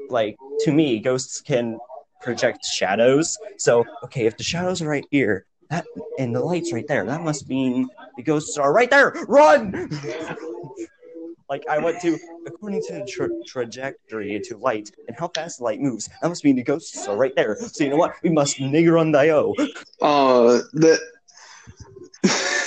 like 0.08 0.36
to 0.60 0.72
me 0.72 0.98
ghosts 1.00 1.40
can 1.40 1.78
project 2.26 2.64
shadows. 2.64 3.38
So 3.56 3.84
okay 4.04 4.26
if 4.26 4.36
the 4.36 4.42
shadows 4.42 4.82
are 4.82 4.88
right 4.88 5.06
here 5.10 5.46
that 5.70 5.86
and 6.18 6.34
the 6.34 6.40
light's 6.40 6.72
right 6.72 6.86
there 6.86 7.04
that 7.04 7.22
must 7.22 7.48
mean 7.48 7.88
the 8.16 8.22
ghosts 8.22 8.58
are 8.58 8.72
right 8.72 8.90
there! 8.90 9.14
Run 9.28 9.72
like 11.48 11.62
i 11.68 11.78
went 11.78 12.00
to 12.00 12.18
according 12.46 12.80
to 12.82 12.92
the 12.94 13.04
tra- 13.04 13.28
trajectory 13.46 14.40
to 14.40 14.56
light 14.56 14.90
and 15.08 15.16
how 15.18 15.28
fast 15.28 15.60
light 15.60 15.80
moves 15.80 16.08
that 16.20 16.28
must 16.28 16.44
mean 16.44 16.56
the 16.56 16.62
ghosts 16.62 17.06
are 17.08 17.16
right 17.16 17.34
there. 17.36 17.56
So 17.56 17.84
you 17.84 17.90
know 17.90 17.96
what? 17.96 18.14
We 18.22 18.30
must 18.30 18.58
nigger 18.58 18.98
on 19.00 19.12
dio 19.12 19.54
Uh, 20.00 20.60
the 20.72 20.98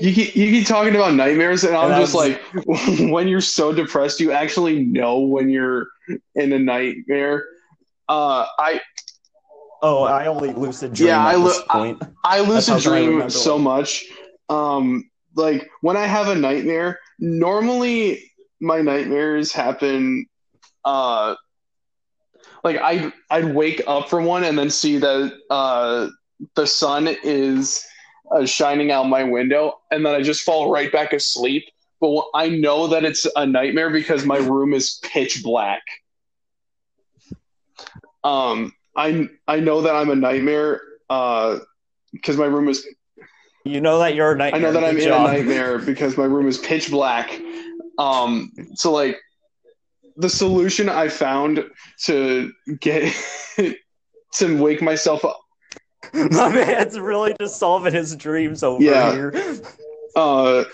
you 0.00 0.12
keep, 0.14 0.36
you 0.36 0.50
keep 0.52 0.66
talking 0.66 0.94
about 0.94 1.14
nightmares, 1.14 1.64
and 1.64 1.74
I'm 1.76 1.90
And 1.92 2.00
just 2.00 2.12
that's- 2.14 2.38
like, 2.56 3.10
when 3.12 3.26
you're 3.28 3.40
so 3.40 3.72
depressed, 3.72 4.20
you 4.20 4.30
actually 4.32 4.84
know 4.84 5.18
when 5.20 5.48
you're 5.48 5.88
in 6.36 6.52
a 6.52 6.58
nightmare. 6.58 7.44
Uh, 8.08 8.46
I 8.58 8.80
Oh, 9.80 10.02
I 10.04 10.26
only 10.26 10.52
lucid 10.52 10.92
dream 10.94 11.08
Yeah, 11.08 11.20
at 11.20 11.34
I 11.36 11.38
this 11.42 11.56
lo- 11.58 11.64
I- 11.70 11.96
I 12.24 12.40
lucid 12.40 12.82
come 12.82 12.92
I 12.94 13.00
dream 13.06 13.30
so 13.30 13.58
much. 13.58 14.04
Um, 14.48 15.08
like 15.38 15.68
when 15.80 15.96
I 15.96 16.06
have 16.06 16.28
a 16.28 16.34
nightmare, 16.34 17.00
normally 17.18 18.30
my 18.60 18.80
nightmares 18.82 19.52
happen. 19.52 20.26
Uh, 20.84 21.36
like 22.64 22.76
I 22.76 23.12
I'd 23.30 23.54
wake 23.54 23.82
up 23.86 24.08
from 24.08 24.24
one 24.24 24.44
and 24.44 24.58
then 24.58 24.70
see 24.70 24.98
that 24.98 25.32
uh 25.50 26.08
the 26.54 26.66
sun 26.66 27.08
is 27.22 27.84
uh, 28.30 28.44
shining 28.46 28.90
out 28.90 29.04
my 29.04 29.24
window, 29.24 29.78
and 29.90 30.04
then 30.04 30.14
I 30.14 30.22
just 30.22 30.42
fall 30.42 30.70
right 30.70 30.92
back 30.92 31.12
asleep. 31.12 31.64
But 32.00 32.24
I 32.34 32.48
know 32.48 32.88
that 32.88 33.04
it's 33.04 33.26
a 33.36 33.46
nightmare 33.46 33.90
because 33.90 34.24
my 34.24 34.36
room 34.38 34.72
is 34.74 35.00
pitch 35.02 35.42
black. 35.42 35.82
Um, 38.24 38.72
I 38.96 39.28
I 39.48 39.60
know 39.60 39.82
that 39.82 39.94
I'm 39.94 40.10
a 40.10 40.16
nightmare. 40.16 40.82
Uh, 41.10 41.58
because 42.12 42.36
my 42.36 42.46
room 42.46 42.68
is 42.68 42.86
You 43.64 43.80
know 43.80 43.98
that 43.98 44.14
you're 44.14 44.32
a 44.32 44.34
I 44.34 44.36
nightmare. 44.38 44.60
know 44.62 44.72
that 44.72 44.84
I'm 44.84 44.96
Good 44.96 45.06
in 45.06 45.12
a 45.12 45.18
nightmare 45.18 45.78
because 45.78 46.16
my 46.16 46.24
room 46.24 46.46
is 46.48 46.58
pitch 46.58 46.90
black. 46.90 47.40
Um, 47.98 48.52
so 48.74 48.92
like, 48.92 49.16
the 50.16 50.28
solution 50.28 50.88
I 50.88 51.08
found 51.08 51.64
to 52.06 52.52
get 52.80 53.12
to 54.34 54.62
wake 54.62 54.82
myself 54.82 55.24
up. 55.24 55.38
My 56.14 56.48
man's 56.48 56.98
really 56.98 57.34
just 57.40 57.58
solving 57.58 57.92
his 57.92 58.16
dreams 58.16 58.62
over 58.62 58.82
Yeah. 58.82 59.12
here. 59.12 59.60
Uh, 60.16 60.64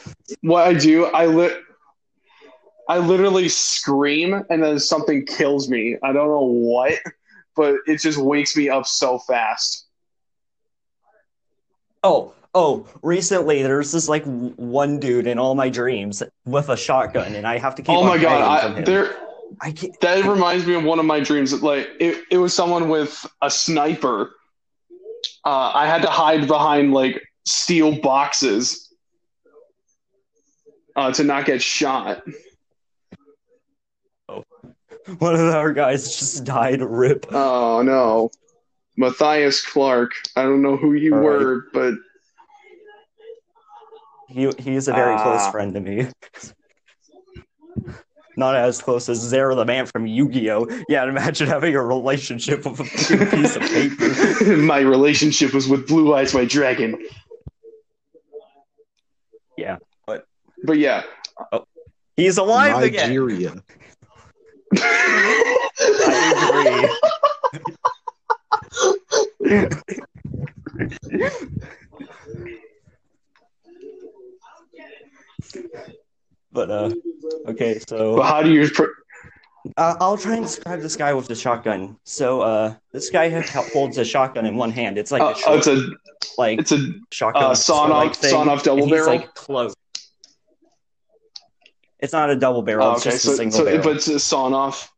what 0.42 0.66
I 0.66 0.72
do, 0.74 1.06
I 1.06 1.26
lit. 1.26 1.60
I 2.88 2.98
literally 2.98 3.48
scream 3.48 4.42
and 4.50 4.62
then 4.62 4.78
something 4.78 5.26
kills 5.26 5.68
me. 5.68 5.96
I 6.02 6.12
don't 6.12 6.28
know 6.28 6.44
what, 6.44 6.94
but 7.56 7.76
it 7.86 8.00
just 8.00 8.18
wakes 8.18 8.56
me 8.56 8.68
up 8.68 8.86
so 8.86 9.18
fast. 9.18 9.86
Oh, 12.02 12.32
oh, 12.54 12.86
recently 13.02 13.62
there's 13.62 13.92
this 13.92 14.08
like 14.08 14.24
one 14.24 14.98
dude 15.00 15.26
in 15.26 15.38
all 15.38 15.54
my 15.54 15.68
dreams 15.68 16.22
with 16.46 16.68
a 16.68 16.76
shotgun, 16.76 17.34
and 17.34 17.46
I 17.46 17.58
have 17.58 17.74
to 17.76 17.82
keep 17.82 17.96
oh 17.96 18.04
my 18.04 18.18
god, 18.18 18.76
I, 18.76 18.80
there 18.82 19.16
I 19.60 19.72
can't, 19.72 19.98
that 20.00 20.24
reminds 20.24 20.66
me 20.66 20.74
of 20.74 20.84
one 20.84 20.98
of 20.98 21.04
my 21.04 21.20
dreams. 21.20 21.62
Like 21.62 21.88
it, 22.00 22.24
it 22.30 22.38
was 22.38 22.54
someone 22.54 22.88
with 22.88 23.26
a 23.42 23.50
sniper. 23.50 24.30
Uh, 25.44 25.72
I 25.74 25.86
had 25.86 26.02
to 26.02 26.10
hide 26.10 26.46
behind 26.46 26.92
like 26.92 27.22
steel 27.44 28.00
boxes 28.00 28.92
uh, 30.96 31.12
to 31.12 31.24
not 31.24 31.44
get 31.44 31.60
shot. 31.60 32.22
one 35.18 35.34
of 35.34 35.40
our 35.54 35.72
guys 35.72 36.16
just 36.16 36.44
died. 36.44 36.80
Rip. 36.80 37.26
Oh 37.30 37.82
no, 37.82 38.30
Matthias 38.96 39.64
Clark. 39.64 40.12
I 40.36 40.42
don't 40.42 40.62
know 40.62 40.76
who 40.76 40.94
you 40.94 41.14
All 41.14 41.20
right. 41.20 41.24
were, 41.24 41.66
but 41.72 41.94
He 44.34 44.50
he's 44.58 44.88
a 44.88 44.92
very 44.92 45.14
close 45.16 45.42
Ah. 45.42 45.50
friend 45.52 45.72
to 45.74 45.80
me. 45.80 46.08
Not 48.36 48.56
as 48.56 48.82
close 48.82 49.08
as 49.08 49.18
Zero 49.20 49.54
the 49.54 49.64
man 49.64 49.86
from 49.86 50.08
Yu-Gi-Oh! 50.08 50.66
Yeah, 50.88 51.04
imagine 51.08 51.46
having 51.46 51.76
a 51.76 51.82
relationship 51.84 52.66
with 52.66 52.80
a 52.80 53.26
piece 53.30 53.54
of 53.54 53.62
paper. 53.62 54.56
my 54.56 54.80
relationship 54.80 55.54
was 55.54 55.68
with 55.68 55.86
Blue 55.86 56.12
Eyes 56.16 56.34
My 56.34 56.44
Dragon. 56.44 56.98
Yeah, 59.56 59.76
but- 60.04 60.26
but 60.64 60.78
yeah. 60.78 61.04
He's 62.16 62.38
alive 62.38 62.82
again. 62.82 63.10
Nigeria. 63.10 63.54
I 64.76 66.88
agree. 69.50 69.94
But 76.52 76.70
uh, 76.70 76.90
okay, 77.48 77.78
so 77.88 78.16
But 78.16 78.24
how 78.26 78.42
do 78.42 78.50
you? 78.52 78.68
Pr- 78.70 78.84
Uh, 79.78 79.94
I'll 79.98 80.18
try 80.18 80.34
and 80.36 80.44
describe 80.44 80.80
this 80.80 80.94
guy 80.94 81.14
with 81.14 81.26
the 81.26 81.34
shotgun. 81.34 81.96
So, 82.04 82.42
uh, 82.42 82.74
this 82.92 83.08
guy 83.08 83.30
holds 83.72 83.96
a 83.96 84.04
shotgun 84.04 84.44
in 84.44 84.56
one 84.56 84.70
hand. 84.70 84.98
It's 84.98 85.10
like 85.10 85.22
uh, 85.22 85.32
a 85.34 85.34
short, 85.38 85.56
it's 85.58 85.66
a 85.68 85.88
like 86.36 86.58
it's 86.60 86.72
a 86.72 86.92
shotgun 87.10 87.44
uh, 87.44 87.54
sawn-off- 87.54 88.04
like 88.04 88.14
thing, 88.14 88.30
sawn-off 88.30 88.62
double 88.62 88.82
and 88.82 88.90
he's, 88.92 89.00
barrel? 89.00 89.16
like 89.16 89.34
close. 89.34 89.74
It's 92.00 92.12
not 92.12 92.28
a 92.28 92.36
double 92.36 92.60
barrel. 92.62 92.88
oh, 92.88 92.92
it's 92.92 93.06
okay. 93.06 93.14
just 93.16 93.24
a 93.24 93.28
So, 93.30 93.36
single 93.36 93.58
so 93.58 93.64
barrel. 93.64 93.82
but 93.82 93.96
it's 93.96 94.08
a 94.08 94.20
sawn 94.20 94.52
off. 94.52 94.92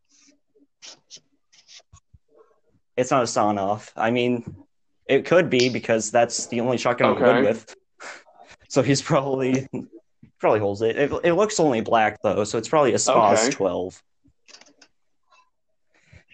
It's 2.96 3.10
not 3.12 3.22
a 3.22 3.26
sawn 3.26 3.58
off. 3.58 3.92
I 3.96 4.10
mean, 4.10 4.56
it 5.06 5.26
could 5.26 5.48
be 5.50 5.68
because 5.68 6.10
that's 6.10 6.46
the 6.46 6.60
only 6.60 6.78
shotgun 6.78 7.10
I'm 7.12 7.18
good 7.22 7.44
with. 7.44 7.74
So 8.68 8.82
he's 8.82 9.00
probably 9.00 9.68
probably 10.38 10.60
holds 10.60 10.82
it. 10.82 10.96
it. 10.96 11.12
It 11.24 11.34
looks 11.34 11.58
only 11.60 11.80
black 11.80 12.20
though, 12.22 12.44
so 12.44 12.58
it's 12.58 12.68
probably 12.68 12.92
a 12.94 12.98
SPAS 12.98 13.46
Okay. 13.46 13.50
12. 13.52 14.02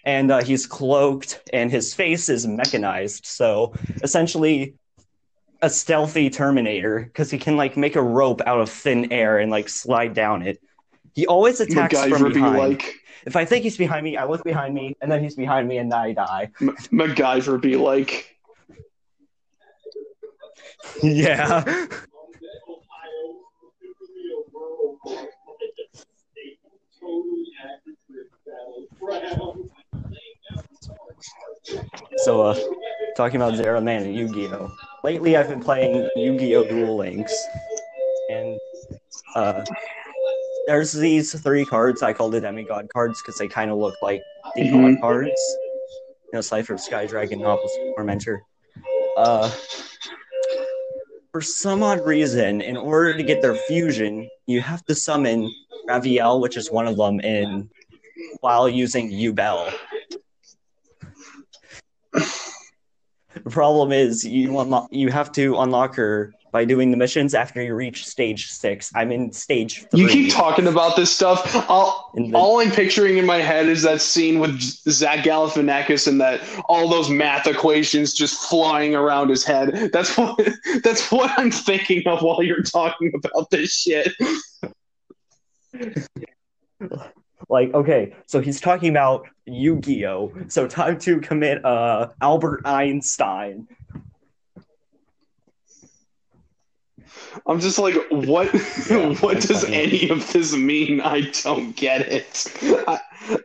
And 0.04 0.32
uh, 0.32 0.42
he's 0.42 0.66
cloaked, 0.66 1.49
and 1.52 1.71
his 1.71 1.94
face 1.94 2.28
is 2.28 2.44
mechanized. 2.47 3.25
So 3.25 3.73
essentially, 4.02 4.75
a 5.62 5.71
stealthy 5.71 6.28
Terminator 6.28 7.04
because 7.04 7.30
he 7.30 7.38
can 7.38 7.56
like 7.56 7.76
make 7.76 7.95
a 7.95 8.02
rope 8.02 8.41
out 8.47 8.60
of 8.60 8.69
thin 8.69 9.12
air 9.12 9.38
and 9.38 9.50
like 9.50 9.69
slide 9.69 10.12
down 10.12 10.43
it. 10.43 10.60
He 11.15 11.26
always 11.26 11.60
attacks 11.60 12.00
from 12.00 12.10
MacGyver 12.10 12.28
be 12.28 12.34
behind. 12.34 12.58
like 12.58 12.95
If 13.26 13.36
I 13.36 13.45
think 13.45 13.62
he's 13.62 13.76
behind 13.76 14.02
me, 14.02 14.17
I 14.17 14.25
look 14.25 14.43
behind 14.43 14.75
me, 14.75 14.97
and 15.00 15.10
then 15.12 15.23
he's 15.23 15.36
behind 15.36 15.69
me, 15.69 15.78
and 15.78 15.93
I 15.95 16.12
die. 16.12 16.50
M- 16.60 16.76
MacGyver 16.91 17.60
be 17.60 17.76
like. 17.76 18.36
yeah. 21.02 21.86
So, 32.25 32.43
uh, 32.43 32.58
talking 33.17 33.37
about 33.37 33.56
Zero 33.56 33.80
Man 33.80 34.02
and 34.04 34.15
Yu-Gi-Oh. 34.15 34.71
Lately, 35.02 35.37
I've 35.37 35.49
been 35.49 35.61
playing 35.61 36.08
Yu-Gi-Oh! 36.17 36.65
Duel 36.69 36.97
Links, 36.97 37.35
and 38.30 38.58
uh, 39.35 39.65
there's 40.67 40.93
these 40.93 41.39
three 41.41 41.65
cards. 41.65 42.02
I 42.02 42.13
call 42.13 42.30
the 42.30 42.41
demigod 42.41 42.89
cards 42.93 43.21
because 43.21 43.39
they 43.39 43.49
kind 43.49 43.71
of 43.71 43.78
look 43.78 43.95
like 44.02 44.23
the 44.54 44.63
Mhm. 44.63 44.95
god 44.95 45.00
cards. 45.00 45.56
You 46.26 46.39
know, 46.39 46.41
Slifer, 46.41 46.78
Sky 46.78 47.06
Dragon, 47.06 47.45
Obelisk, 47.45 47.75
Tormentor. 47.97 48.43
Uh, 49.17 49.50
for 51.32 51.41
some 51.41 51.82
odd 51.82 52.06
reason, 52.06 52.61
in 52.61 52.76
order 52.76 53.15
to 53.17 53.23
get 53.23 53.43
their 53.43 53.54
fusion, 53.54 54.28
you 54.47 54.61
have 54.61 54.85
to 54.87 54.95
summon 54.95 55.50
Raviel, 55.89 56.41
which 56.41 56.56
is 56.56 56.71
one 56.71 56.87
of 56.87 56.97
them, 56.97 57.21
in 57.21 57.69
while 58.41 58.69
using 58.69 59.11
Yubel. 59.11 59.73
The 62.12 63.50
problem 63.50 63.92
is 63.92 64.25
you 64.25 64.58
unlock, 64.58 64.88
you 64.90 65.10
have 65.10 65.32
to 65.32 65.58
unlock 65.58 65.94
her 65.96 66.34
by 66.52 66.66
doing 66.66 66.90
the 66.90 66.98
missions 66.98 67.34
after 67.34 67.62
you 67.62 67.75
reach 67.75 68.06
stage 68.06 68.48
six. 68.50 68.92
I'm 68.94 69.10
in 69.10 69.32
stage 69.32 69.86
three. 69.90 70.00
You 70.02 70.08
keep 70.08 70.32
talking 70.34 70.66
about 70.66 70.96
this 70.96 71.10
stuff. 71.10 71.40
All, 71.70 72.10
the- 72.14 72.30
all 72.34 72.60
I'm 72.60 72.70
picturing 72.70 73.16
in 73.16 73.25
my 73.25 73.38
head 73.38 73.66
is 73.70 73.80
that 73.82 74.02
scene 74.02 74.38
with 74.38 74.60
Zach 74.60 75.20
Galifianakis 75.25 76.06
and 76.08 76.20
that 76.20 76.42
all 76.68 76.88
those 76.88 77.08
math 77.08 77.46
equations 77.46 78.12
just 78.12 78.38
flying 78.50 78.94
around 78.94 79.30
his 79.30 79.44
head. 79.44 79.90
That's 79.94 80.14
what 80.18 80.38
that's 80.84 81.10
what 81.10 81.30
I'm 81.38 81.50
thinking 81.50 82.02
of 82.06 82.20
while 82.20 82.42
you're 82.42 82.62
talking 82.62 83.12
about 83.14 83.48
this 83.48 83.72
shit. 83.72 84.12
Like 87.52 87.73
okay, 87.75 88.15
so 88.26 88.41
he's 88.41 88.60
talking 88.60 88.88
about 88.88 89.28
Yu-Gi-Oh. 89.45 90.32
So 90.49 90.67
time 90.67 90.99
to 91.00 91.21
commit 91.21 91.62
uh 91.65 92.08
Albert 92.23 92.62
Einstein. 92.65 93.69
I'm 97.47 97.60
just 97.60 97.78
like, 97.78 97.95
what? 98.10 98.50
Yeah, 98.91 99.15
what 99.21 99.41
does 99.41 99.65
funny. 99.65 99.76
any 99.76 100.08
of 100.08 100.32
this 100.32 100.54
mean? 100.54 101.02
I 101.02 101.21
don't 101.43 101.76
get 101.76 102.00
it. 102.10 102.47
I, 102.88 103.00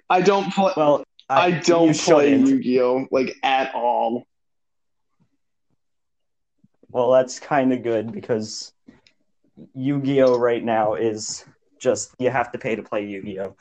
I 0.10 0.22
don't 0.22 0.54
play. 0.54 0.72
Well, 0.78 1.04
I 1.30 1.48
you 1.48 1.62
don't 1.62 1.98
play. 1.98 2.38
Yu-Gi-Oh 2.38 3.08
like 3.12 3.36
at 3.43 3.76
all. 3.76 4.26
Well, 6.89 7.12
that's 7.12 7.41
kind 7.41 7.74
of 7.74 7.84
good 7.84 8.13
because 8.13 8.72
Yu-Gi-Oh 9.76 10.39
right 10.39 10.63
now 10.63 10.93
is 10.93 11.43
just 11.78 12.15
you 12.20 12.30
have 12.30 12.54
to 12.54 12.58
pay 12.58 12.76
to 12.78 12.84
play 12.84 13.06
Yu-Gi-Oh. 13.06 13.56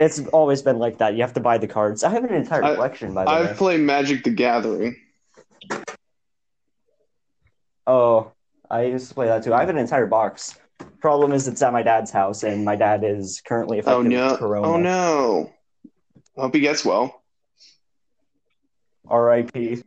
It's 0.00 0.18
always 0.28 0.62
been 0.62 0.78
like 0.78 0.96
that. 0.98 1.14
You 1.14 1.20
have 1.20 1.34
to 1.34 1.40
buy 1.40 1.58
the 1.58 1.68
cards. 1.68 2.02
I 2.02 2.08
have 2.10 2.24
an 2.24 2.34
entire 2.34 2.64
I- 2.64 2.74
collection, 2.74 3.12
by 3.12 3.24
the 3.26 3.30
way. 3.30 3.36
I've 3.36 3.56
played 3.56 3.80
Magic 3.80 4.24
the 4.24 4.30
Gathering. 4.30 4.96
Oh, 7.86 8.32
I 8.70 8.84
used 8.84 9.08
to 9.08 9.14
play 9.14 9.26
that 9.26 9.44
too. 9.44 9.52
I 9.52 9.60
have 9.60 9.68
an 9.68 9.76
entire 9.78 10.06
box. 10.06 10.58
Problem 11.00 11.32
is, 11.32 11.46
it's 11.48 11.60
at 11.60 11.72
my 11.72 11.82
dad's 11.82 12.10
house, 12.10 12.42
and 12.42 12.64
my 12.64 12.76
dad 12.76 13.04
is 13.04 13.42
currently 13.46 13.78
oh, 13.78 13.80
affected 13.80 13.98
Oh 13.98 14.02
no! 14.02 14.30
with 14.30 14.38
Corona. 14.38 14.66
Oh 14.68 14.76
no! 14.78 15.52
I 16.38 16.40
hope 16.42 16.54
he 16.54 16.60
gets 16.60 16.84
well. 16.84 17.22
R.I.P. 19.08 19.82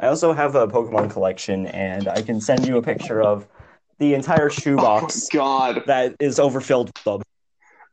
I 0.00 0.06
also 0.06 0.32
have 0.32 0.54
a 0.54 0.66
Pokemon 0.66 1.10
collection, 1.10 1.66
and 1.66 2.08
I 2.08 2.22
can 2.22 2.40
send 2.40 2.66
you 2.66 2.78
a 2.78 2.82
picture 2.82 3.22
of 3.22 3.46
the 3.98 4.14
entire 4.14 4.48
shoebox 4.50 5.26
Oh 5.26 5.36
God! 5.38 5.82
that 5.86 6.16
is 6.18 6.38
overfilled 6.38 6.86
with 6.94 7.04
them. 7.04 7.22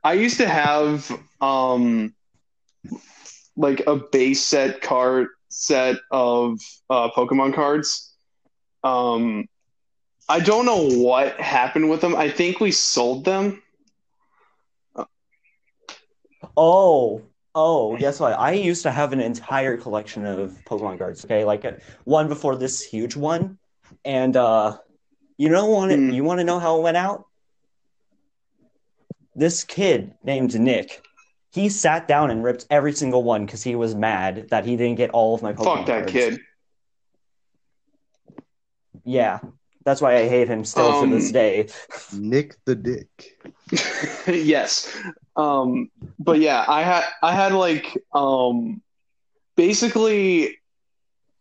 I 0.05 0.13
used 0.13 0.37
to 0.39 0.47
have 0.47 1.11
um 1.41 2.15
like 3.57 3.81
a 3.87 3.97
base 3.97 4.45
set 4.45 4.81
card 4.81 5.27
set 5.49 5.97
of 6.11 6.59
uh, 6.89 7.09
Pokemon 7.11 7.53
cards. 7.55 8.13
Um, 8.83 9.47
I 10.29 10.39
don't 10.41 10.65
know 10.65 10.87
what 10.89 11.39
happened 11.39 11.89
with 11.89 12.01
them. 12.01 12.15
I 12.15 12.29
think 12.29 12.59
we 12.59 12.71
sold 12.71 13.25
them. 13.25 13.63
Oh, 16.57 17.23
oh, 17.55 17.97
guess 17.97 18.19
what? 18.19 18.33
I 18.33 18.53
used 18.53 18.83
to 18.83 18.91
have 18.91 19.13
an 19.13 19.21
entire 19.21 19.77
collection 19.77 20.25
of 20.25 20.63
Pokemon 20.65 20.99
cards. 20.99 21.25
Okay, 21.25 21.45
like 21.45 21.65
uh, 21.65 21.73
one 22.05 22.27
before 22.29 22.55
this 22.55 22.83
huge 22.83 23.15
one, 23.15 23.59
and 24.05 24.37
uh, 24.37 24.77
you 25.37 25.49
know, 25.49 25.67
want 25.67 25.91
Hmm. 25.91 26.09
you 26.11 26.23
want 26.23 26.39
to 26.39 26.45
know 26.45 26.59
how 26.59 26.77
it 26.79 26.83
went 26.83 26.97
out? 26.97 27.24
This 29.35 29.63
kid 29.63 30.13
named 30.23 30.57
Nick, 30.59 31.01
he 31.51 31.69
sat 31.69 32.07
down 32.07 32.31
and 32.31 32.43
ripped 32.43 32.65
every 32.69 32.93
single 32.93 33.23
one 33.23 33.45
because 33.45 33.63
he 33.63 33.75
was 33.75 33.95
mad 33.95 34.49
that 34.49 34.65
he 34.65 34.75
didn't 34.75 34.95
get 34.97 35.09
all 35.11 35.35
of 35.35 35.41
my 35.41 35.53
Pokemon 35.53 35.77
Fuck 35.77 35.85
that 35.87 35.97
cards. 35.99 36.11
kid. 36.11 36.39
Yeah, 39.03 39.39
that's 39.83 40.01
why 40.01 40.15
I 40.17 40.27
hate 40.27 40.47
him 40.47 40.65
still 40.65 40.87
Um, 40.87 41.09
to 41.09 41.15
this 41.15 41.31
day. 41.31 41.67
Nick 42.13 42.55
the 42.65 42.75
Dick. 42.75 43.37
yes. 44.27 44.95
Um, 45.35 45.89
but 46.19 46.39
yeah, 46.39 46.65
I 46.67 46.81
had 46.83 47.03
I 47.21 47.33
had 47.33 47.51
like 47.53 47.97
um, 48.13 48.81
basically 49.55 50.43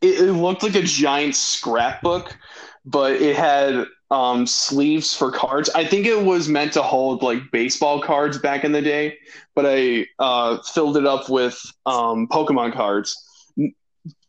it, 0.01 0.21
it 0.21 0.33
looked 0.33 0.63
like 0.63 0.75
a 0.75 0.83
giant 0.83 1.37
scrapbook, 1.37 2.37
but 2.85 3.13
it 3.13 3.37
had 3.37 3.87
um, 4.11 4.47
sleeves 4.47 5.15
for 5.15 5.31
cards. 5.31 5.71
I 5.71 5.85
think 5.85 6.07
it 6.07 6.23
was 6.23 6.49
meant 6.49 6.73
to 6.75 6.83
hold 6.83 7.23
like 7.23 7.51
baseball 7.51 8.01
cards 8.01 8.39
back 8.39 8.65
in 8.65 8.73
the 8.73 8.83
day, 8.83 9.19
but 9.55 9.65
I 9.67 10.07
uh, 10.19 10.59
filled 10.63 10.97
it 10.97 11.07
up 11.07 11.29
with 11.29 11.61
um, 11.87 12.29
Pokemon 12.29 12.75
cards. 12.75 13.17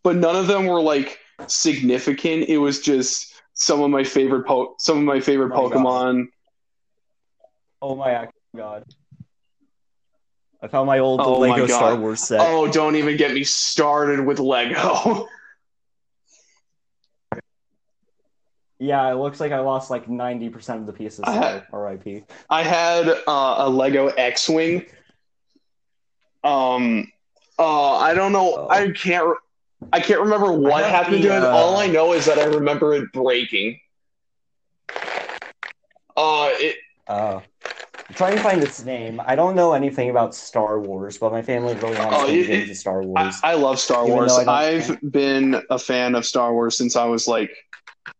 But 0.03 0.15
none 0.15 0.35
of 0.35 0.47
them 0.47 0.65
were 0.65 0.81
like 0.81 1.19
significant. 1.47 2.47
It 2.47 2.57
was 2.57 2.79
just 2.79 3.33
some 3.53 3.81
of 3.81 3.89
my 3.89 4.03
favorite 4.03 4.45
po- 4.45 4.75
some 4.79 4.97
of 4.97 5.03
my 5.03 5.19
favorite 5.19 5.51
Oh 5.53 5.69
my 5.69 5.75
God. 5.75 5.85
Pokemon. 5.85 6.25
Oh 7.81 7.95
my 7.95 8.27
god. 8.55 8.83
I 10.61 10.67
found 10.67 10.87
my 10.87 10.99
old 10.99 11.21
Oh 11.21 11.39
my 11.39 11.51
Lego 11.51 11.67
God. 11.67 11.77
Star 11.77 11.95
Wars 11.95 12.21
set. 12.21 12.39
Oh, 12.41 12.71
don't 12.71 12.95
even 12.95 13.17
get 13.17 13.33
me 13.33 13.43
started 13.43 14.25
with 14.25 14.39
Lego. 14.39 15.27
Yeah, 18.79 19.09
it 19.11 19.15
looks 19.15 19.39
like 19.39 19.51
I 19.51 19.59
lost 19.59 19.89
like 19.89 20.07
90% 20.07 20.75
of 20.77 20.85
the 20.85 20.93
pieces. 20.93 21.21
I 21.23 21.31
had- 21.31 21.65
RIP. 21.71 22.25
I 22.49 22.63
had 22.63 23.07
uh, 23.07 23.55
a 23.59 23.69
Lego 23.69 24.07
X-wing. 24.07 24.85
Um, 26.43 27.11
uh, 27.57 27.95
I 27.97 28.13
don't 28.13 28.31
know. 28.33 28.53
Oh. 28.57 28.67
I 28.69 28.91
can't. 28.91 29.25
re- 29.27 29.35
I 29.93 29.99
can't 29.99 30.19
remember 30.21 30.51
what 30.51 30.83
happened 30.85 31.23
the, 31.23 31.29
to 31.29 31.37
it. 31.37 31.43
uh, 31.43 31.49
All 31.55 31.77
I 31.77 31.87
know 31.87 32.13
is 32.13 32.25
that 32.25 32.37
I 32.39 32.45
remember 32.45 32.93
it 32.93 33.11
breaking. 33.13 33.79
Uh, 36.17 36.49
it, 36.53 36.75
Uh, 37.07 37.41
Trying 38.13 38.35
to 38.37 38.43
find 38.43 38.61
its 38.61 38.85
name. 38.85 39.19
I 39.25 39.35
don't 39.35 39.55
know 39.55 39.73
anything 39.73 40.09
about 40.11 40.35
Star 40.35 40.79
Wars, 40.79 41.17
but 41.17 41.31
my 41.31 41.41
family 41.41 41.73
really 41.75 41.97
wants 41.97 42.15
Oh, 42.19 42.27
me 42.27 42.41
to 42.41 42.47
get 42.47 42.59
into 42.61 42.75
Star 42.75 43.01
I, 43.01 43.05
Wars. 43.05 43.35
I 43.43 43.53
love 43.55 43.79
Star 43.79 44.05
Wars. 44.07 44.31
I 44.31 44.43
I've 44.73 45.11
been 45.11 45.61
a 45.71 45.79
fan 45.79 46.13
of 46.13 46.23
Star 46.25 46.53
Wars 46.53 46.77
since 46.77 46.95
I 46.95 47.05
was 47.05 47.27
like 47.27 47.49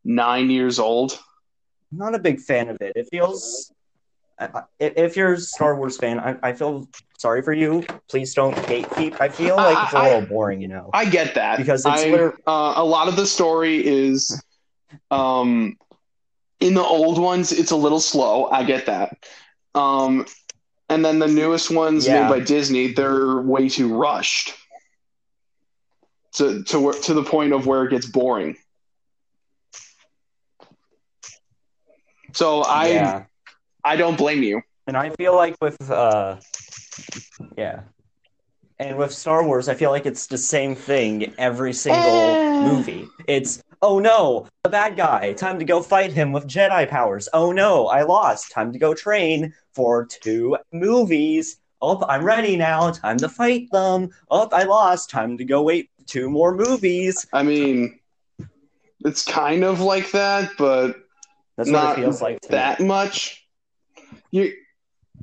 nine 0.03 0.49
years 0.49 0.79
old. 0.79 1.19
I'm 1.91 1.99
not 1.99 2.15
a 2.15 2.19
big 2.19 2.39
fan 2.41 2.69
of 2.69 2.77
it. 2.81 2.93
It 2.95 3.07
feels. 3.11 3.71
I- 4.39 4.47
I- 4.47 4.63
If 4.79 5.15
you're 5.15 5.33
a 5.33 5.37
Star 5.39 5.75
Wars 5.77 5.97
fan, 5.97 6.19
I, 6.19 6.35
I 6.41 6.53
feel 6.53 6.89
sorry 7.19 7.41
for 7.43 7.53
you. 7.53 7.85
Please 8.09 8.33
don't 8.33 8.55
gatekeep. 8.55 9.21
I 9.21 9.29
feel 9.29 9.55
like 9.55 9.77
it's 9.85 9.93
a 9.93 10.01
little 10.03 10.21
boring, 10.27 10.61
you 10.61 10.67
know. 10.67 10.89
I 10.93 11.05
get 11.05 11.35
that 11.35 11.57
Because 11.57 11.85
it's 11.85 12.01
I- 12.01 12.09
liter- 12.09 12.37
uh, 12.47 12.73
a 12.75 12.83
lot 12.83 13.07
of 13.07 13.15
the 13.15 13.25
story 13.27 13.85
is 13.85 14.43
um 15.11 15.77
in 16.59 16.73
the 16.73 16.81
old 16.83 17.17
ones 17.19 17.51
it's 17.51 17.71
a 17.71 17.75
little 17.75 17.99
slow 17.99 18.45
i 18.49 18.63
get 18.63 18.85
that 18.85 19.17
um 19.75 20.25
and 20.89 21.03
then 21.05 21.19
the 21.19 21.27
newest 21.27 21.69
ones 21.69 22.07
Yeah. 22.07 22.23
made 22.23 22.29
by 22.29 22.39
disney 22.39 22.93
they're 22.93 23.37
way 23.41 23.69
too 23.69 23.95
rushed 23.95 24.53
to 26.33 26.63
to 26.63 26.93
to 27.03 27.13
the 27.13 27.23
point 27.23 27.53
of 27.53 27.65
where 27.67 27.83
it 27.85 27.91
gets 27.91 28.05
boring 28.07 28.55
so 32.33 32.61
i 32.63 32.87
yeah. 32.89 33.23
i 33.83 33.95
don't 33.95 34.17
blame 34.17 34.43
you 34.43 34.61
And 34.87 34.95
I 34.97 35.09
feel 35.17 35.35
like 35.35 35.55
with 35.61 35.77
uh 35.89 36.37
yeah. 37.57 37.81
And 38.77 38.97
with 38.97 39.11
Star 39.13 39.41
Wars, 39.43 39.67
I 39.67 39.73
feel 39.73 39.89
like 39.89 40.05
it's 40.05 40.27
the 40.27 40.37
same 40.37 40.75
thing 40.75 41.33
every 41.39 41.73
single 41.73 42.03
Eh. 42.03 42.61
movie. 42.69 43.07
It's 43.27 43.63
oh 43.81 43.99
no, 43.99 44.47
a 44.63 44.69
bad 44.69 44.95
guy, 44.97 45.33
time 45.33 45.59
to 45.59 45.65
go 45.65 45.81
fight 45.81 46.11
him 46.11 46.31
with 46.31 46.47
Jedi 46.47 46.87
powers. 46.89 47.27
Oh 47.33 47.51
no, 47.51 47.87
I 47.87 48.03
lost. 48.03 48.51
Time 48.51 48.71
to 48.73 48.79
go 48.79 48.93
train 48.93 49.53
for 49.73 50.05
two 50.05 50.57
movies. 50.71 51.57
Oh, 51.81 52.03
I'm 52.07 52.23
ready 52.23 52.55
now. 52.55 52.91
Time 52.91 53.17
to 53.17 53.29
fight 53.29 53.67
them. 53.71 54.09
Oh, 54.31 54.47
I 54.51 54.63
lost. 54.63 55.09
Time 55.09 55.37
to 55.37 55.45
go 55.45 55.61
wait 55.61 55.89
two 56.07 56.29
more 56.29 56.55
movies. 56.55 57.25
i 57.33 57.41
mean 57.41 57.99
it's 59.03 59.25
kind 59.25 59.63
of 59.63 59.79
like 59.81 60.11
that 60.11 60.49
but 60.57 60.95
That's 61.57 61.69
Not 61.69 61.97
it 61.97 62.01
feels 62.01 62.21
like 62.21 62.39
to 62.41 62.49
me. 62.49 62.55
that 62.57 62.79
much. 62.79 63.43
You 64.31 64.53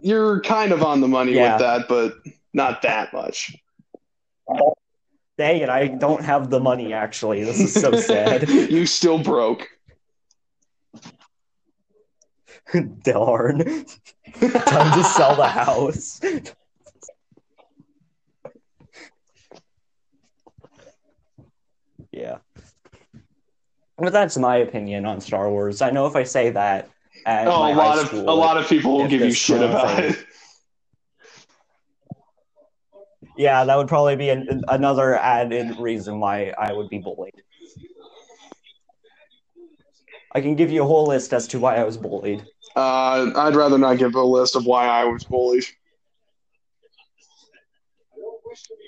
you're 0.00 0.40
kind 0.40 0.72
of 0.72 0.82
on 0.82 1.00
the 1.00 1.06
money 1.08 1.32
Yeah. 1.34 1.52
with 1.52 1.60
that, 1.60 1.88
but 1.88 2.14
not 2.52 2.82
that 2.82 3.12
much. 3.12 3.54
Dang 5.42 5.60
it, 5.60 5.68
I 5.68 5.88
don't 5.88 6.22
have 6.24 6.50
the 6.50 6.60
money 6.60 6.92
actually. 6.92 7.42
This 7.42 7.58
is 7.58 7.74
so 7.74 7.96
sad. 7.96 8.48
you 8.70 8.86
still 8.86 9.18
broke. 9.18 9.68
Darn. 13.02 13.58
Time 13.58 14.98
to 14.98 15.02
sell 15.02 15.34
the 15.34 15.48
house. 15.48 16.20
yeah. 22.12 22.38
But 23.98 24.12
that's 24.12 24.38
my 24.38 24.58
opinion 24.58 25.06
on 25.06 25.20
Star 25.20 25.50
Wars. 25.50 25.82
I 25.82 25.90
know 25.90 26.06
if 26.06 26.14
I 26.14 26.22
say 26.22 26.50
that 26.50 26.88
at 27.26 27.48
Oh, 27.48 27.50
a 27.50 27.74
lot 27.74 27.98
of 27.98 28.12
a 28.12 28.32
lot 28.32 28.58
of 28.58 28.68
people 28.68 28.98
will 28.98 29.08
give 29.08 29.22
you 29.22 29.32
shit 29.32 29.60
about 29.60 29.96
thing- 29.96 30.12
it. 30.12 30.24
Yeah, 33.36 33.64
that 33.64 33.76
would 33.76 33.88
probably 33.88 34.16
be 34.16 34.30
an, 34.30 34.62
another 34.68 35.16
added 35.16 35.78
reason 35.78 36.20
why 36.20 36.52
I 36.58 36.72
would 36.72 36.88
be 36.88 36.98
bullied. 36.98 37.42
I 40.34 40.40
can 40.40 40.54
give 40.54 40.70
you 40.70 40.82
a 40.82 40.86
whole 40.86 41.06
list 41.06 41.32
as 41.34 41.46
to 41.48 41.58
why 41.58 41.76
I 41.76 41.84
was 41.84 41.96
bullied. 41.96 42.44
Uh, 42.74 43.30
I'd 43.36 43.54
rather 43.54 43.76
not 43.76 43.98
give 43.98 44.14
a 44.14 44.22
list 44.22 44.56
of 44.56 44.64
why 44.64 44.86
I 44.86 45.04
was 45.04 45.24
bullied. 45.24 45.64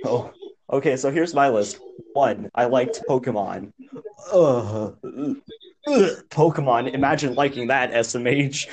Oh, 0.05 0.33
okay. 0.71 0.97
So 0.97 1.11
here's 1.11 1.35
my 1.35 1.51
list. 1.51 1.79
One, 2.15 2.51
I 2.55 2.65
liked 2.65 3.03
Pokemon. 3.09 3.73
Ugh. 4.33 4.97
Ugh. 5.05 5.37
Pokemon. 6.31 6.95
Imagine 6.95 7.35
liking 7.35 7.69
that, 7.69 7.93
SMH. 7.93 8.69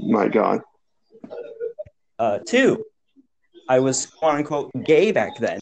My 0.00 0.28
God. 0.28 0.60
Uh, 2.18 2.38
two, 2.38 2.84
I 3.68 3.78
was 3.80 4.06
quote 4.06 4.34
unquote 4.34 4.70
gay 4.84 5.12
back 5.12 5.36
then. 5.38 5.58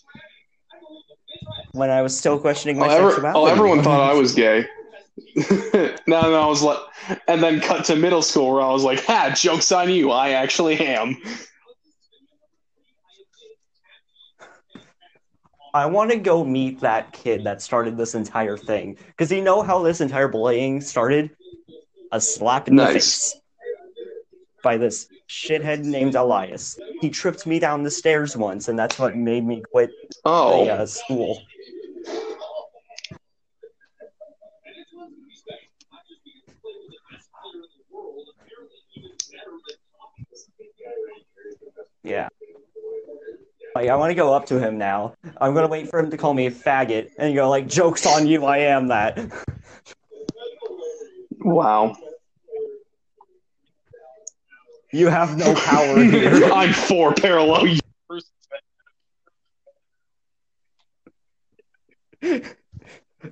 When 1.73 1.91
I 1.91 2.03
was 2.03 2.17
still 2.17 2.39
questioning 2.39 2.77
Oh, 2.83 2.87
my 2.87 2.95
ever- 2.95 3.11
sexuality. 3.11 3.39
oh, 3.39 3.47
everyone 3.47 3.83
thought 3.83 4.01
I 4.11 4.15
was 4.15 4.35
gay. 4.35 4.67
no, 5.53 5.93
no, 6.07 6.41
I 6.43 6.47
was 6.47 6.63
like, 6.63 6.79
and 7.29 7.43
then 7.43 7.61
cut 7.61 7.85
to 7.87 7.97
middle 7.97 8.23
school 8.23 8.53
where 8.55 8.63
I 8.63 8.71
was 8.71 8.85
like, 8.85 9.05
"Ha, 9.05 9.35
jokes 9.37 9.71
on 9.71 9.91
you! 9.91 10.11
I 10.11 10.31
actually 10.31 10.79
am." 10.81 11.17
I 15.73 15.87
want 15.87 16.11
to 16.11 16.17
go 16.17 16.45
meet 16.45 16.81
that 16.81 17.13
kid 17.13 17.45
that 17.45 17.63
started 17.63 17.97
this 17.97 18.15
entire 18.15 18.57
thing. 18.57 18.97
Because 19.07 19.31
you 19.31 19.41
know 19.43 19.63
how 19.63 19.83
this 19.83 20.01
entire 20.01 20.27
bullying 20.27 20.81
started? 20.81 21.31
A 22.13 22.21
slap 22.21 22.67
in 22.67 22.75
the 22.77 22.87
face. 22.87 23.40
By 24.63 24.77
this 24.77 25.09
shithead 25.29 25.85
named 25.85 26.15
Elias. 26.15 26.79
He 27.01 27.09
tripped 27.11 27.47
me 27.47 27.59
down 27.59 27.83
the 27.83 27.91
stairs 27.91 28.37
once, 28.37 28.69
and 28.69 28.79
that's 28.79 28.99
what 28.99 29.17
made 29.17 29.45
me 29.47 29.63
quit 29.73 29.91
Oh, 30.25 30.65
the 30.65 30.73
uh, 30.73 30.87
school. 30.87 31.41
Yeah. 42.03 42.29
Like, 43.75 43.89
I 43.89 43.95
want 43.95 44.11
to 44.11 44.15
go 44.15 44.35
up 44.35 44.47
to 44.47 44.59
him 44.59 44.79
now. 44.79 45.15
I'm 45.41 45.55
gonna 45.55 45.69
wait 45.69 45.89
for 45.89 46.01
him 46.01 46.11
to 46.11 46.17
call 46.17 46.35
me 46.35 46.47
a 46.47 46.51
faggot 46.51 47.11
and 47.19 47.35
go 47.35 47.49
like, 47.49 47.69
"Jokes 47.69 48.05
on 48.05 48.27
you, 48.27 48.45
I 48.45 48.59
am 48.59 48.89
that." 48.89 49.19
wow. 51.39 51.95
You 54.93 55.09
have 55.09 55.37
no 55.37 55.55
power 55.55 56.03
here. 56.05 56.45
I'm 56.53 56.73
four 56.73 57.15
parallel 57.15 57.67
years. 57.67 57.81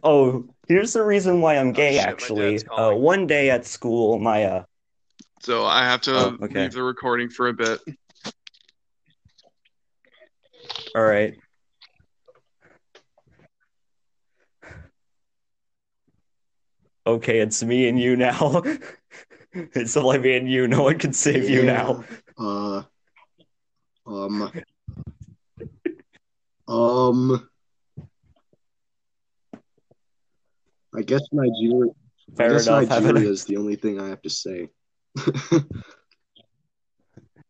oh, 0.02 0.44
here's 0.68 0.92
the 0.92 1.02
reason 1.02 1.40
why 1.40 1.56
I'm 1.56 1.72
gay. 1.72 1.96
shit, 1.96 2.04
actually, 2.04 2.66
uh, 2.68 2.92
one 2.92 3.26
day 3.26 3.50
at 3.50 3.66
school, 3.66 4.18
my 4.18 4.44
uh, 4.44 4.64
So 5.40 5.64
I 5.64 5.84
have 5.84 6.00
to 6.02 6.14
Oh, 6.14 6.36
okay. 6.42 6.62
leave 6.62 6.72
the 6.72 6.82
recording 6.82 7.28
for 7.28 7.48
a 7.48 7.52
bit. 7.52 7.80
all 10.94 11.02
right. 11.02 11.34
Okay, 17.06 17.38
it's 17.40 17.62
me 17.62 17.88
and 17.88 17.98
you 17.98 18.16
now. 18.16 18.62
It's 19.74 19.96
only 19.96 20.18
me 20.18 20.36
and 20.36 20.50
you. 20.50 20.68
No 20.68 20.82
one 20.82 20.98
can 20.98 21.12
save 21.12 21.48
you 21.48 21.62
now. 21.62 22.04
Uh, 22.38 22.82
um, 24.06 24.52
um, 26.68 27.48
I 30.94 31.02
guess 31.02 31.22
Nigeria. 31.32 31.90
I 32.30 32.36
Fair 32.36 32.52
guess 32.52 32.66
enough. 32.66 32.88
Nigeria 32.90 33.30
is 33.30 33.44
the 33.44 33.56
only 33.56 33.76
thing 33.76 34.00
I 34.00 34.08
have 34.08 34.22
to 34.22 34.30
say. 34.30 34.68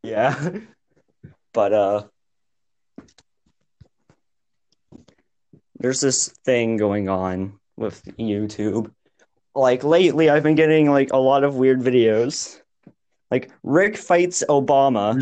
Yeah. 0.02 0.61
But 1.52 1.72
uh 1.72 2.02
there's 5.78 6.00
this 6.00 6.28
thing 6.44 6.76
going 6.76 7.08
on 7.08 7.58
with 7.76 8.02
YouTube. 8.18 8.92
Like 9.59 9.83
lately 9.83 10.31
I've 10.31 10.44
been 10.44 10.55
getting 10.55 10.88
like 10.88 11.12
a 11.12 11.16
lot 11.16 11.42
of 11.42 11.57
weird 11.57 11.81
videos. 11.81 12.61
Like 13.29 13.51
Rick 13.64 13.97
fights 13.97 14.44
Obama. 14.49 15.21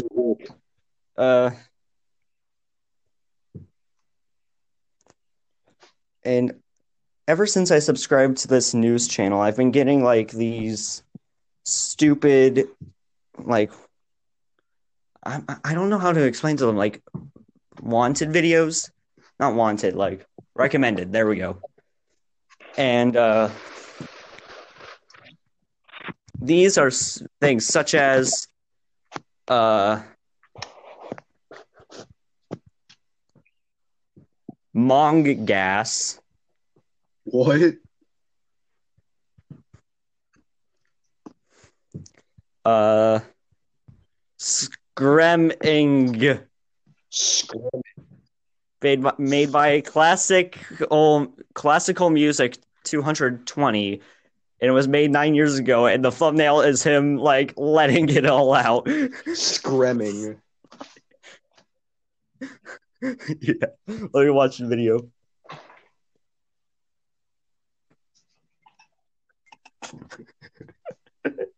Uh 1.16 1.52
and 6.22 6.52
ever 7.26 7.46
since 7.46 7.70
I 7.70 7.78
subscribed 7.78 8.36
to 8.38 8.48
this 8.48 8.74
news 8.74 9.08
channel, 9.08 9.40
I've 9.40 9.56
been 9.56 9.70
getting 9.70 10.04
like 10.04 10.32
these 10.32 11.02
stupid 11.64 12.68
like 13.38 13.72
I 15.24 15.40
I 15.64 15.72
don't 15.72 15.88
know 15.88 15.98
how 15.98 16.12
to 16.12 16.24
explain 16.24 16.58
to 16.58 16.66
them 16.66 16.76
like 16.76 17.02
wanted 17.80 18.28
videos, 18.28 18.90
not 19.40 19.54
wanted, 19.54 19.94
like 19.94 20.26
recommended. 20.54 21.10
There 21.10 21.26
we 21.26 21.36
go. 21.36 21.62
And 22.76 23.16
uh 23.16 23.48
these 26.46 26.78
are 26.78 26.90
things 27.40 27.66
such 27.66 27.94
as 27.94 28.48
uh 29.48 30.00
Mong 34.74 35.46
gas, 35.46 36.20
What? 37.24 37.76
uh 42.64 43.20
Scremming 44.38 46.40
Scrum. 47.10 47.82
made 48.82 49.02
by, 49.02 49.12
made 49.18 49.52
by 49.52 49.80
classic 49.80 50.58
um, 50.90 51.32
classical 51.54 52.10
music 52.10 52.58
220 52.84 54.00
and 54.60 54.68
it 54.68 54.72
was 54.72 54.88
made 54.88 55.10
nine 55.10 55.34
years 55.34 55.58
ago 55.58 55.86
and 55.86 56.04
the 56.04 56.10
thumbnail 56.10 56.60
is 56.60 56.82
him 56.82 57.16
like 57.16 57.52
letting 57.56 58.08
it 58.08 58.26
all 58.26 58.54
out 58.54 58.88
screaming. 59.34 60.40
yeah 63.40 63.66
let 63.88 64.24
me 64.24 64.30
watch 64.30 64.58
the 64.58 64.66
video 64.66 65.08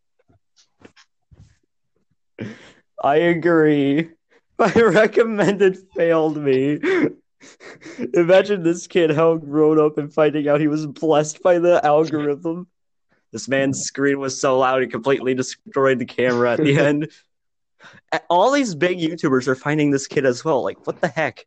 I 3.03 3.15
agree. 3.17 4.09
My 4.57 4.71
recommended 4.75 5.77
failed 5.95 6.37
me. 6.37 6.79
Imagine 8.13 8.63
this 8.63 8.87
kid 8.87 9.11
how 9.11 9.35
grown 9.37 9.79
up 9.79 9.97
and 9.97 10.13
finding 10.13 10.47
out 10.47 10.59
he 10.59 10.67
was 10.67 10.85
blessed 10.85 11.41
by 11.41 11.59
the 11.59 11.83
algorithm. 11.85 12.67
This 13.31 13.47
man's 13.47 13.81
screen 13.81 14.19
was 14.19 14.39
so 14.39 14.57
loud 14.57 14.81
it 14.81 14.91
completely 14.91 15.33
destroyed 15.35 15.99
the 15.99 16.05
camera 16.05 16.53
at 16.53 16.59
the 16.59 16.77
end. 16.77 17.09
All 18.29 18.51
these 18.51 18.75
big 18.75 18.99
YouTubers 18.99 19.47
are 19.47 19.55
finding 19.55 19.91
this 19.91 20.07
kid 20.07 20.25
as 20.25 20.43
well. 20.43 20.63
Like, 20.63 20.85
what 20.87 20.99
the 20.99 21.07
heck? 21.07 21.45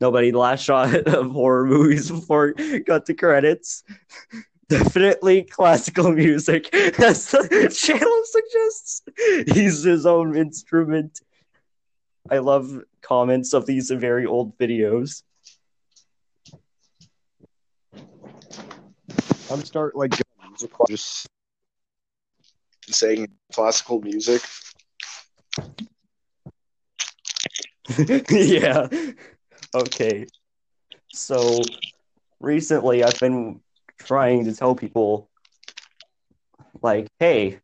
Nobody 0.00 0.32
last 0.32 0.64
shot 0.64 0.94
of 1.06 1.30
horror 1.30 1.66
movies 1.66 2.10
before 2.10 2.54
got 2.86 3.06
to 3.06 3.14
credits. 3.14 3.82
Definitely 4.68 5.42
classical 5.42 6.12
music, 6.12 6.72
as 6.72 7.28
the 7.32 7.76
channel 7.76 8.22
suggests. 8.24 9.02
He's 9.52 9.82
his 9.82 10.06
own 10.06 10.36
instrument. 10.36 11.18
I 12.30 12.38
love 12.38 12.80
comments 13.02 13.52
of 13.52 13.66
these 13.66 13.90
very 13.90 14.26
old 14.26 14.56
videos. 14.58 15.24
I'm 19.50 19.64
start 19.64 19.96
like 19.96 20.14
just 20.88 21.26
saying 22.88 23.28
classical 23.52 24.00
music. 24.00 24.42
yeah. 28.30 28.88
Okay. 29.74 30.26
So 31.12 31.60
recently 32.40 33.04
I've 33.04 33.18
been 33.18 33.60
trying 33.98 34.44
to 34.44 34.54
tell 34.54 34.74
people 34.74 35.28
like, 36.82 37.08
hey, 37.18 37.60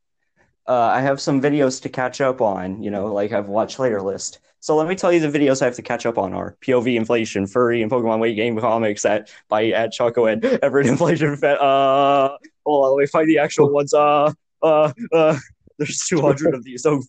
uh, 0.69 0.75
I 0.75 1.01
have 1.01 1.21
some 1.21 1.41
videos 1.41 1.81
to 1.83 1.89
catch 1.89 2.21
up 2.21 2.41
on, 2.41 2.83
you 2.83 2.91
know, 2.91 3.13
like 3.13 3.33
I've 3.33 3.49
watched 3.49 3.79
later 3.79 4.03
list. 4.03 4.41
So 4.61 4.75
let 4.75 4.89
me 4.89 4.97
tell 4.97 5.13
you 5.13 5.21
the 5.21 5.39
videos 5.39 5.63
I 5.63 5.67
have 5.67 5.77
to 5.77 5.83
catch 5.83 6.07
up 6.07 6.19
on 6.19 6.35
are 6.35 6.57
POV 6.61 6.97
Inflation, 6.97 7.47
Furry, 7.47 7.83
and 7.83 7.91
Pokemon 7.91 8.19
Weight 8.19 8.35
Game 8.35 8.59
Comics 8.59 9.05
at 9.05 9.31
by 9.49 9.67
at 9.69 9.93
Choco 9.93 10.27
and 10.27 10.45
Everett 10.45 10.87
Inflation 10.87 11.37
Fet. 11.37 11.61
Uh, 11.61 12.37
hold 12.67 12.85
on, 12.85 12.97
let 12.97 13.01
me 13.03 13.07
find 13.07 13.29
the 13.29 13.39
actual 13.39 13.71
ones. 13.73 13.95
Uh, 13.95 14.33
uh, 14.63 14.93
uh, 15.13 15.39
there's 15.79 16.05
200 16.09 16.55
of 16.55 16.65
these. 16.65 16.85
Oh 16.85 17.03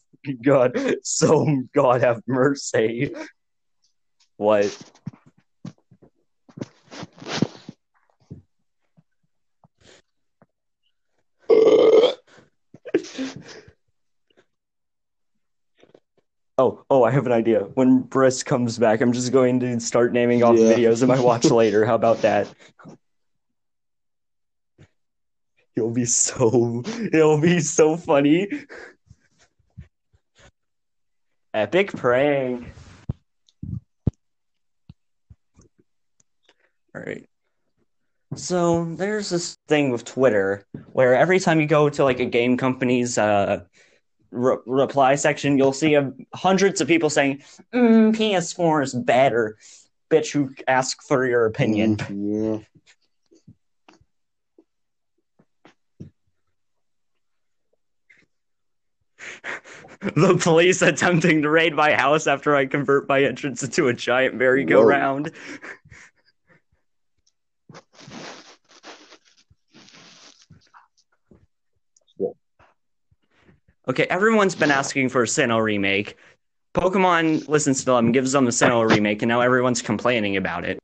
God, 0.44 0.80
so 1.04 1.64
God 1.74 2.02
have 2.02 2.22
mercy. 2.28 3.14
What? 4.38 4.76
Oh, 16.60 16.84
oh, 16.90 17.04
I 17.04 17.12
have 17.12 17.28
an 17.28 17.32
idea. 17.32 17.60
When 17.76 18.00
Briss 18.00 18.42
comes 18.42 18.80
back, 18.80 19.02
I'm 19.02 19.12
just 19.14 19.32
going 19.32 19.60
to 19.60 19.80
start 19.80 20.12
naming 20.12 20.42
off 20.42 20.56
Yeah. 20.56 20.74
videos 20.74 21.04
in 21.04 21.08
my 21.08 21.20
watch 21.20 21.46
later. 21.52 21.86
How 21.86 21.94
about 21.94 22.24
that? 22.24 22.48
It'll 25.78 25.92
be 25.92 26.06
so 26.06 26.84
it'll 27.14 27.40
be 27.40 27.60
so 27.60 27.96
funny. 27.96 28.50
Epic 31.54 31.94
prank. 31.94 32.68
All 36.96 37.04
right. 37.06 37.26
So 38.36 38.86
there's 38.96 39.30
this 39.30 39.58
thing 39.68 39.92
with 39.92 40.04
Twitter 40.04 40.66
where 40.94 41.16
every 41.16 41.40
time 41.40 41.62
you 41.62 41.68
go 41.68 41.90
to 41.90 42.04
like 42.04 42.20
a 42.20 42.26
game 42.26 42.58
company's 42.58 43.20
uh 43.20 43.64
re- 44.32 44.58
reply 44.66 45.14
section, 45.14 45.60
you'll 45.60 45.74
see 45.74 45.96
uh, 45.96 46.10
hundreds 46.34 46.82
of 46.82 46.88
people 46.88 47.12
saying, 47.12 47.44
mm, 47.72 48.16
"PS4 48.16 48.84
is 48.84 48.94
better." 48.96 49.58
Bitch, 50.10 50.32
who 50.32 50.54
ask 50.68 51.04
for 51.04 51.26
your 51.28 51.46
opinion? 51.46 51.98
Mm, 51.98 52.60
yeah. 52.60 52.66
The 60.02 60.38
police 60.42 60.82
attempting 60.82 61.42
to 61.42 61.50
raid 61.50 61.74
my 61.74 61.94
house 61.94 62.28
after 62.28 62.56
I 62.56 62.66
convert 62.66 63.08
my 63.08 63.24
entrance 63.24 63.64
into 63.64 63.88
a 63.88 63.94
giant 63.94 64.36
merry-go-round. 64.36 65.32
Okay, 73.90 74.04
everyone's 74.10 74.54
been 74.54 74.72
asking 74.72 75.10
for 75.10 75.24
a 75.24 75.26
Sinnoh 75.26 75.64
remake. 75.64 76.18
Pokemon 76.74 77.48
listens 77.48 77.80
to 77.80 77.86
them, 77.86 78.12
gives 78.12 78.34
them 78.34 78.44
the 78.44 78.52
Sinnoh 78.52 78.88
remake, 78.90 79.22
and 79.22 79.30
now 79.30 79.40
everyone's 79.40 79.82
complaining 79.82 80.36
about 80.36 80.66
it. 80.66 80.78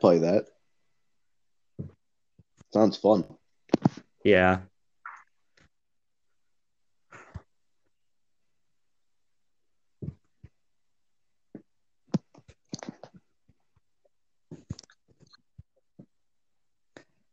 Play 0.00 0.18
that. 0.18 0.46
Sounds 2.72 2.96
fun. 2.96 3.24
Yeah. 4.24 4.60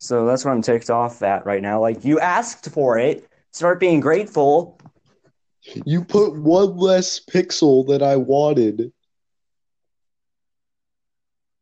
So 0.08 0.26
that's 0.26 0.46
what 0.46 0.52
I'm 0.52 0.62
ticked 0.62 0.90
off 0.90 1.22
at 1.22 1.46
right 1.46 1.62
now. 1.62 1.82
Like, 1.82 2.06
you 2.06 2.18
asked 2.18 2.70
for 2.70 2.98
it. 2.98 3.28
Start 3.52 3.78
being 3.78 4.00
grateful. 4.00 4.80
You 5.86 6.06
put 6.06 6.34
one 6.34 6.78
less 6.78 7.20
pixel 7.20 7.86
that 7.88 8.02
I 8.02 8.16
wanted. 8.16 8.94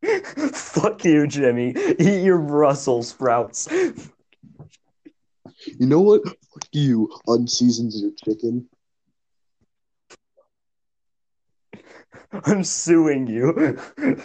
Fuck 0.53 1.03
you, 1.05 1.25
Jimmy. 1.25 1.73
Eat 1.97 2.23
your 2.23 2.37
Brussels 2.37 3.07
sprouts. 3.07 3.67
You 3.71 3.95
know 5.79 6.01
what? 6.01 6.23
Fuck 6.23 6.67
you 6.71 7.11
unseasons 7.25 7.99
your 7.99 8.11
chicken. 8.23 8.69
I'm 12.45 12.63
suing 12.63 13.25
you. 13.25 13.79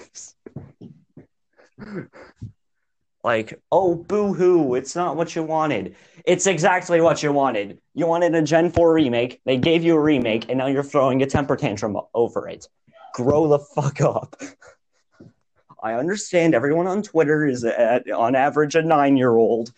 like, 3.23 3.61
oh, 3.71 3.95
boo 3.95 4.33
hoo, 4.33 4.75
it's 4.75 4.97
not 4.97 5.17
what 5.17 5.35
you 5.35 5.43
wanted. 5.43 5.95
It's 6.25 6.47
exactly 6.47 7.01
what 7.01 7.23
you 7.23 7.33
wanted. 7.33 7.79
You 7.95 8.07
wanted 8.07 8.35
a 8.35 8.43
Gen 8.43 8.71
4 8.71 8.93
remake, 8.95 9.41
they 9.45 9.57
gave 9.57 9.83
you 9.85 9.97
a 9.97 10.01
remake, 10.01 10.47
and 10.49 10.59
now 10.59 10.67
you're 10.67 10.83
throwing 10.83 11.23
a 11.23 11.27
temper 11.27 11.57
tantrum 11.57 11.99
over 12.15 12.49
it. 12.49 12.69
Grow 13.15 13.49
the 13.49 13.59
fuck 13.59 14.01
up. 14.01 14.37
I 15.83 15.95
understand 15.95 16.55
everyone 16.55 16.87
on 16.87 17.03
Twitter 17.03 17.47
is 17.47 17.65
at, 17.65 18.11
on 18.11 18.35
average 18.35 18.75
a 18.75 18.83
nine 18.83 19.17
year 19.17 19.35
old. 19.35 19.73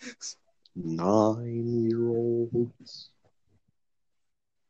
Nine 0.75 1.89
year 1.89 2.09
olds. 2.09 3.09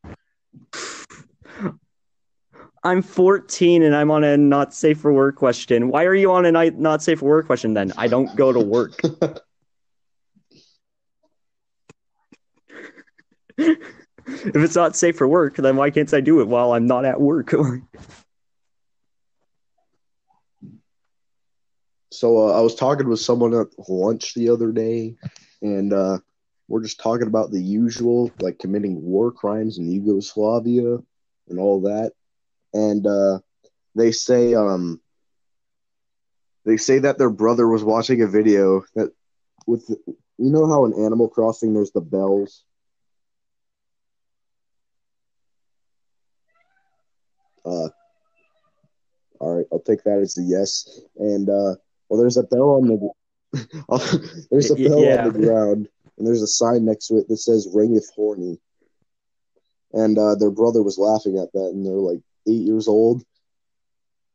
I'm 2.86 3.02
14 3.02 3.82
and 3.82 3.96
I'm 3.96 4.12
on 4.12 4.26
a 4.26 4.36
not 4.36 4.74
safe 4.74 5.00
for 5.00 5.14
work 5.14 5.38
question. 5.38 5.90
Why 5.90 6.04
are 6.04 6.16
you 6.16 6.32
on 6.34 6.46
a 6.46 6.52
not 6.72 7.02
safe 7.02 7.20
for 7.20 7.30
work 7.30 7.46
question 7.46 7.74
then? 7.74 7.94
I 7.98 8.08
don't 8.08 8.36
go 8.36 8.52
to 8.52 8.60
work. 8.60 9.00
if 13.58 13.80
it's 14.28 14.76
not 14.76 14.98
safe 14.98 15.18
for 15.18 15.28
work, 15.28 15.56
then 15.56 15.78
why 15.78 15.90
can't 15.92 16.14
I 16.14 16.20
do 16.20 16.42
it 16.42 16.48
while 16.48 16.74
I'm 16.74 16.86
not 16.86 17.06
at 17.06 17.22
work? 17.22 17.54
So 22.14 22.48
uh, 22.48 22.52
I 22.58 22.62
was 22.62 22.76
talking 22.76 23.10
with 23.10 23.22
someone 23.22 23.56
at 23.56 23.68
lunch 23.90 24.36
the 24.36 24.50
other 24.50 24.72
day, 24.72 25.16
and 25.64 25.92
uh, 25.92 26.20
we're 26.68 26.84
just 26.84 27.00
talking 27.00 27.26
about 27.26 27.50
the 27.50 27.60
usual, 27.60 28.32
like 28.40 28.60
committing 28.60 29.02
war 29.02 29.32
crimes 29.32 29.80
in 29.80 29.92
Yugoslavia 29.92 31.00
and 31.50 31.60
all 31.60 31.82
that. 31.82 32.14
And 32.74 33.06
uh, 33.06 33.40
they 33.96 34.12
say, 34.12 34.54
um, 34.54 35.02
they 36.66 36.78
say 36.78 37.00
that 37.00 37.18
their 37.18 37.30
brother 37.30 37.68
was 37.68 37.84
watching 37.84 38.22
a 38.22 38.28
video 38.28 38.84
that 38.96 39.12
with, 39.68 39.90
you 39.90 40.52
know 40.52 40.68
how 40.68 40.86
in 40.86 40.94
Animal 40.94 41.30
Crossing 41.30 41.74
there's 41.74 41.92
the 41.92 42.02
bells. 42.02 42.64
Uh, 47.66 47.90
all 49.40 49.58
right, 49.58 49.66
I'll 49.72 49.80
take 49.80 50.04
that 50.04 50.20
as 50.20 50.38
a 50.38 50.42
yes. 50.44 51.02
And 51.18 51.50
uh, 51.50 51.76
well, 52.10 52.20
there's 52.20 52.38
a 52.38 52.44
bell 52.44 52.72
on 52.72 52.88
the 52.88 53.10
there's 54.52 54.72
a 54.72 54.76
bell 54.90 55.00
Yeah. 55.04 55.18
on 55.20 55.24
the 55.26 55.32
ground, 55.32 55.88
and 56.18 56.28
there's 56.28 56.42
a 56.42 56.48
sign 56.48 56.86
next 56.86 57.08
to 57.08 57.18
it 57.18 57.28
that 57.28 57.38
says 57.38 57.70
"Ring 57.74 57.96
if 57.96 58.06
horny." 58.16 58.60
And 59.94 60.18
uh, 60.18 60.36
their 60.36 60.52
brother 60.52 60.82
was 60.82 60.98
laughing 60.98 61.38
at 61.38 61.52
that, 61.54 61.72
and 61.74 61.86
they're 61.86 61.94
like 61.94 62.22
eight 62.48 62.62
years 62.66 62.88
old. 62.88 63.24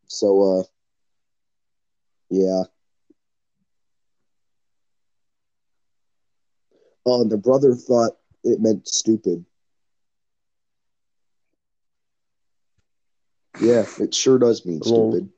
So, 0.06 0.60
uh, 0.60 0.62
yeah. 2.30 2.64
Oh, 7.06 7.22
and 7.22 7.30
their 7.30 7.38
brother 7.38 7.74
thought 7.74 8.12
it 8.44 8.60
meant 8.60 8.86
stupid. 8.86 9.44
Yeah, 13.60 13.84
it 13.98 14.14
sure 14.14 14.38
does 14.38 14.64
mean 14.64 14.82
stupid. 14.82 15.30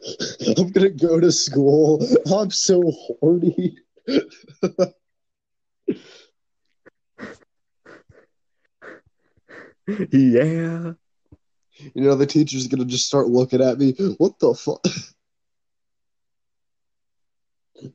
I'm 0.56 0.70
gonna 0.70 0.90
go 0.90 1.20
to 1.20 1.32
school. 1.32 2.06
I'm 2.32 2.50
so 2.50 2.82
horny. 3.20 3.76
yeah. 9.86 10.92
You 11.94 12.02
know, 12.02 12.14
the 12.14 12.26
teacher's 12.26 12.66
gonna 12.66 12.84
just 12.84 13.06
start 13.06 13.28
looking 13.28 13.60
at 13.62 13.78
me. 13.78 13.92
What 14.18 14.38
the 14.38 14.54
fuck? 14.54 14.84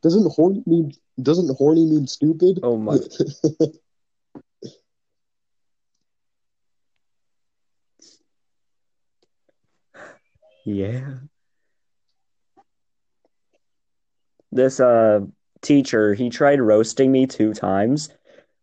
Doesn't 0.02 0.32
horny 0.32 0.64
mean 0.66 0.94
doesn't 1.22 1.56
horny 1.58 1.86
mean 1.86 2.08
stupid? 2.08 2.60
Oh 2.64 2.78
my. 2.78 2.98
Yeah. 10.66 11.18
This 14.52 14.80
uh 14.80 15.22
teacher, 15.62 16.14
he 16.14 16.30
tried 16.30 16.62
roasting 16.62 17.12
me 17.12 17.26
two 17.28 17.54
times 17.54 18.10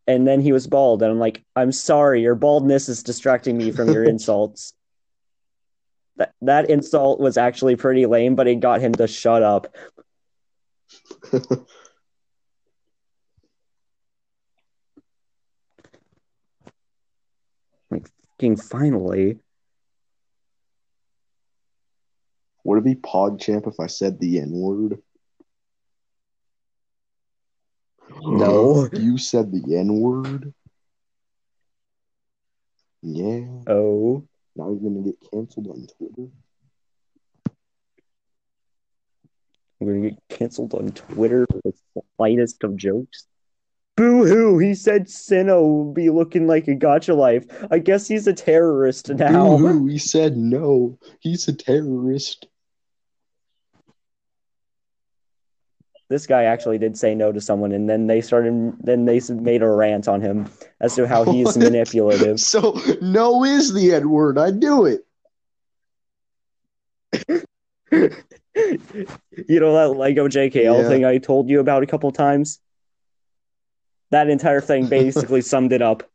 and 0.08 0.26
then 0.26 0.40
he 0.40 0.52
was 0.52 0.66
bald 0.66 1.02
and 1.02 1.12
I'm 1.12 1.18
like, 1.20 1.44
"I'm 1.54 1.70
sorry, 1.70 2.22
your 2.22 2.34
baldness 2.34 2.88
is 2.88 3.02
distracting 3.04 3.56
me 3.56 3.70
from 3.70 3.92
your 3.92 4.02
insults." 4.12 4.72
That 6.16 6.32
that 6.40 6.70
insult 6.70 7.20
was 7.20 7.36
actually 7.36 7.76
pretty 7.76 8.06
lame, 8.06 8.34
but 8.34 8.48
it 8.48 8.56
got 8.56 8.80
him 8.80 8.94
to 8.94 9.06
shut 9.06 9.42
up. 9.44 9.68
Like 17.90 18.06
fucking 18.32 18.58
finally. 18.58 19.38
Would 22.64 22.80
it 22.80 22.84
be 22.84 22.96
PogChamp 22.96 23.66
if 23.66 23.80
I 23.80 23.86
said 23.86 24.20
the 24.20 24.40
N 24.40 24.50
word? 24.50 25.00
No. 28.22 28.88
You 28.92 29.18
said 29.18 29.52
the 29.52 29.76
N 29.76 30.00
word? 30.00 30.52
Yeah. 33.02 33.46
Oh. 33.66 34.26
Now 34.56 34.70
you're 34.70 34.90
gonna 34.90 35.02
get 35.02 35.16
canceled 35.30 35.68
on 35.68 35.86
Twitter. 35.96 36.30
I'm 39.80 39.86
gonna 39.86 40.10
get 40.10 40.18
canceled 40.28 40.74
on 40.74 40.90
Twitter 40.90 41.46
for 41.50 41.60
the 41.64 42.02
slightest 42.16 42.64
of 42.64 42.76
jokes. 42.76 43.26
Boo 43.96 44.26
hoo! 44.26 44.58
He 44.58 44.74
said 44.74 45.08
Sino 45.08 45.62
will 45.62 45.92
be 45.92 46.10
looking 46.10 46.46
like 46.46 46.68
a 46.68 46.74
gotcha 46.74 47.14
life. 47.14 47.44
I 47.70 47.78
guess 47.78 48.06
he's 48.06 48.26
a 48.26 48.32
terrorist 48.32 49.08
now. 49.10 49.56
Boo-hoo, 49.56 49.86
he 49.88 49.98
said 49.98 50.36
no. 50.36 50.98
He's 51.20 51.48
a 51.48 51.52
terrorist. 51.52 52.46
This 56.08 56.26
guy 56.26 56.44
actually 56.44 56.78
did 56.78 56.96
say 56.96 57.14
no 57.14 57.32
to 57.32 57.40
someone, 57.40 57.72
and 57.72 57.88
then 57.88 58.06
they 58.06 58.22
started. 58.22 58.72
Then 58.82 59.04
they 59.04 59.20
made 59.28 59.62
a 59.62 59.68
rant 59.68 60.08
on 60.08 60.22
him 60.22 60.48
as 60.80 60.94
to 60.96 61.06
how 61.06 61.24
he's 61.24 61.56
manipulative. 61.58 62.40
So 62.40 62.80
no 63.02 63.44
is 63.44 63.74
the 63.74 63.92
N 63.92 64.08
word. 64.08 64.38
I 64.38 64.50
do 64.50 64.86
it. 64.86 65.04
you 67.92 69.60
know 69.60 69.74
that 69.74 69.98
Lego 69.98 70.28
JKL 70.28 70.82
Yeah. 70.82 70.88
thing 70.88 71.04
I 71.04 71.18
told 71.18 71.48
you 71.50 71.60
about 71.60 71.82
a 71.82 71.86
couple 71.86 72.10
times? 72.10 72.58
That 74.10 74.30
entire 74.30 74.62
thing 74.62 74.88
basically 74.88 75.42
summed 75.42 75.72
it 75.72 75.82
up. 75.82 76.08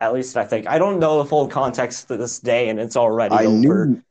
At 0.00 0.12
least 0.12 0.36
I 0.36 0.44
think. 0.44 0.66
I 0.68 0.78
don't 0.78 0.98
know 1.00 1.22
the 1.22 1.28
full 1.28 1.48
context 1.48 2.08
to 2.08 2.16
this 2.16 2.38
day, 2.38 2.68
and 2.68 2.78
it's 2.78 2.96
already 2.96 3.34
I 3.34 3.46
over. 3.46 3.86
knew. 3.86 4.02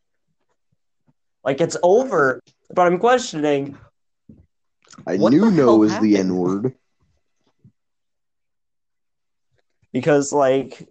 Like 1.43 1.61
it's 1.61 1.77
over, 1.81 2.41
but 2.73 2.87
I'm 2.87 2.99
questioning. 2.99 3.77
I 5.05 5.15
knew 5.17 5.49
no 5.51 5.77
was 5.77 5.97
the? 5.99 6.17
N 6.17 6.35
word. 6.35 6.73
because 9.97 10.31
like 10.31 10.87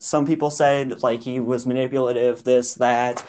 some 0.00 0.26
people 0.26 0.50
said 0.50 1.02
like 1.02 1.22
he 1.22 1.38
was 1.38 1.66
manipulative 1.66 2.42
this 2.42 2.74
that 2.74 3.24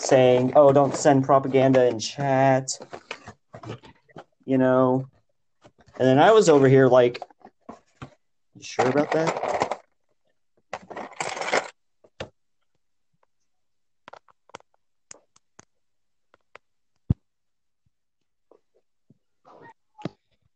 saying 0.00 0.52
oh 0.56 0.72
don't 0.72 0.96
send 0.96 1.24
propaganda 1.24 1.86
in 1.86 1.98
chat 1.98 2.70
you 4.44 4.58
know 4.58 5.06
and 5.98 6.08
then 6.08 6.18
i 6.18 6.32
was 6.32 6.48
over 6.48 6.68
here 6.68 6.88
like 6.88 7.22
you 8.56 8.62
sure 8.62 8.88
about 8.88 9.10
that 9.12 9.63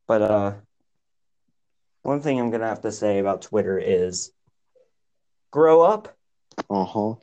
but 0.09 0.23
uh 0.23 0.53
one 2.03 2.21
thing 2.21 2.41
i'm 2.41 2.51
gonna 2.51 2.67
have 2.67 2.81
to 2.81 2.91
say 2.91 3.19
about 3.19 3.43
twitter 3.43 3.79
is 3.79 4.33
grow 5.53 5.83
up 5.83 6.17
Uh 6.71 6.85
huh. 6.85 7.15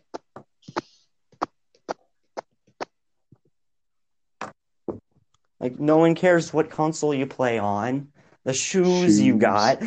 Like 5.60 5.80
no 5.80 5.98
one 5.98 6.16
cares 6.16 6.54
what 6.54 6.70
console 6.70 7.14
you 7.14 7.26
play 7.26 7.58
on, 7.58 8.10
the 8.44 8.54
shoes 8.54 9.20
you 9.20 9.36
got. 9.38 9.82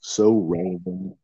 So 0.00 0.32
random. 0.32 1.14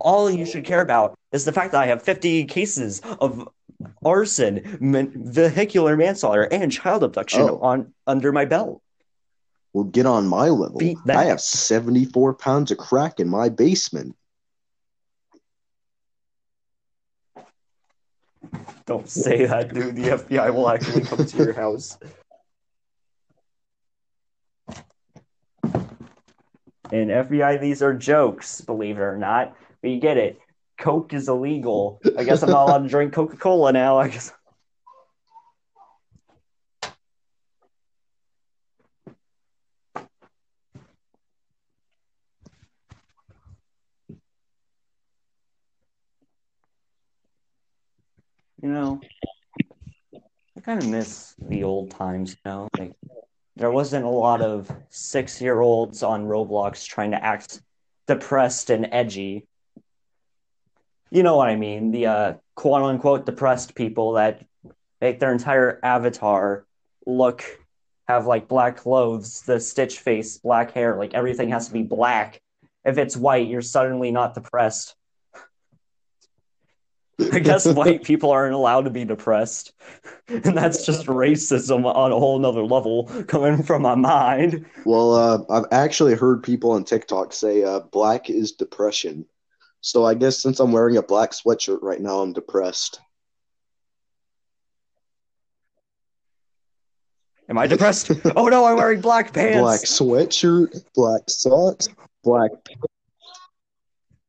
all 0.00 0.30
you 0.30 0.44
should 0.44 0.64
care 0.64 0.80
about 0.80 1.14
is 1.30 1.44
the 1.44 1.52
fact 1.52 1.72
that 1.72 1.82
I 1.82 1.86
have 1.86 2.02
50 2.02 2.44
cases 2.46 3.00
of 3.20 3.48
arson, 4.04 4.78
man- 4.80 5.12
vehicular 5.14 5.96
manslaughter, 5.96 6.42
and 6.44 6.70
child 6.72 7.02
abduction 7.04 7.42
Oh. 7.42 7.58
on 7.60 7.92
under 8.06 8.32
my 8.32 8.44
belt. 8.44 8.82
Well, 9.72 9.84
get 9.84 10.04
on 10.06 10.26
my 10.26 10.48
level. 10.50 10.80
I 11.08 11.24
have 11.24 11.40
74 11.40 12.34
pounds 12.34 12.70
of 12.70 12.78
crack 12.78 13.20
in 13.20 13.28
my 13.28 13.48
basement. 13.48 14.16
Don't 18.84 19.08
say 19.08 19.46
that, 19.46 19.72
dude. 19.72 19.96
The 19.96 20.10
FBI 20.10 20.50
will 20.52 20.68
actually 20.68 21.02
come 21.02 21.24
to 21.24 21.36
your 21.36 21.52
house. 21.52 21.96
And 26.90 27.10
FBI, 27.10 27.58
these 27.58 27.82
are 27.82 27.94
jokes, 27.94 28.60
believe 28.60 28.98
it 28.98 29.00
or 29.00 29.16
not. 29.16 29.56
But 29.80 29.90
you 29.90 30.00
get 30.00 30.18
it. 30.18 30.38
Coke 30.78 31.12
is 31.12 31.28
illegal. 31.28 32.00
I 32.18 32.24
guess 32.24 32.42
I'm 32.42 32.50
not 32.50 32.68
allowed 32.68 32.82
to 32.82 32.88
drink 32.88 33.12
Coca 33.12 33.36
Cola 33.36 33.72
now. 33.72 33.98
I 33.98 34.08
guess. 34.08 34.32
You 48.60 48.68
know, 48.68 49.00
I 50.56 50.60
kind 50.60 50.80
of 50.80 50.88
miss 50.88 51.34
the 51.48 51.64
old 51.64 51.90
times, 51.90 52.30
you 52.30 52.36
know? 52.48 52.68
Like, 52.78 52.92
there 53.56 53.72
wasn't 53.72 54.04
a 54.04 54.08
lot 54.08 54.40
of 54.40 54.70
six 54.88 55.40
year 55.40 55.60
olds 55.60 56.04
on 56.04 56.26
Roblox 56.26 56.86
trying 56.86 57.10
to 57.10 57.24
act 57.24 57.60
depressed 58.06 58.70
and 58.70 58.88
edgy. 58.92 59.48
You 61.12 61.22
know 61.22 61.36
what 61.36 61.48
I 61.48 61.56
mean? 61.56 61.90
The 61.90 62.06
uh, 62.06 62.32
quote 62.54 62.82
unquote 62.82 63.26
depressed 63.26 63.74
people 63.74 64.12
that 64.12 64.46
make 64.98 65.20
their 65.20 65.30
entire 65.30 65.78
avatar 65.82 66.64
look, 67.04 67.44
have 68.08 68.26
like 68.26 68.48
black 68.48 68.78
clothes, 68.78 69.42
the 69.42 69.60
stitch 69.60 69.98
face, 69.98 70.38
black 70.38 70.70
hair, 70.70 70.96
like 70.96 71.12
everything 71.12 71.50
has 71.50 71.66
to 71.66 71.72
be 71.74 71.82
black. 71.82 72.40
If 72.82 72.96
it's 72.96 73.14
white, 73.14 73.46
you're 73.46 73.60
suddenly 73.60 74.10
not 74.10 74.32
depressed. 74.32 74.94
I 77.30 77.40
guess 77.40 77.66
white 77.74 78.04
people 78.04 78.30
aren't 78.30 78.54
allowed 78.54 78.84
to 78.84 78.90
be 78.90 79.04
depressed. 79.04 79.72
And 80.28 80.56
that's 80.56 80.86
just 80.86 81.06
racism 81.06 81.84
on 81.84 82.10
a 82.10 82.18
whole 82.18 82.38
nother 82.38 82.62
level 82.62 83.04
coming 83.26 83.62
from 83.62 83.82
my 83.82 83.94
mind. 83.94 84.64
Well, 84.86 85.12
uh, 85.14 85.44
I've 85.50 85.66
actually 85.72 86.14
heard 86.14 86.42
people 86.42 86.70
on 86.70 86.84
TikTok 86.84 87.34
say 87.34 87.64
uh, 87.64 87.80
black 87.80 88.30
is 88.30 88.52
depression. 88.52 89.26
So 89.82 90.04
I 90.04 90.14
guess 90.14 90.38
since 90.38 90.60
I'm 90.60 90.70
wearing 90.70 90.96
a 90.96 91.02
black 91.02 91.32
sweatshirt 91.32 91.82
right 91.82 92.00
now, 92.00 92.20
I'm 92.20 92.32
depressed. 92.32 93.00
Am 97.48 97.58
I 97.58 97.66
depressed? 97.66 98.12
oh 98.36 98.46
no, 98.46 98.64
I'm 98.64 98.76
wearing 98.76 99.00
black 99.00 99.34
pants. 99.34 99.58
Black 99.58 99.80
sweatshirt, 99.80 100.84
black 100.94 101.22
socks, 101.28 101.88
black. 102.22 102.50
Pants. 102.64 102.82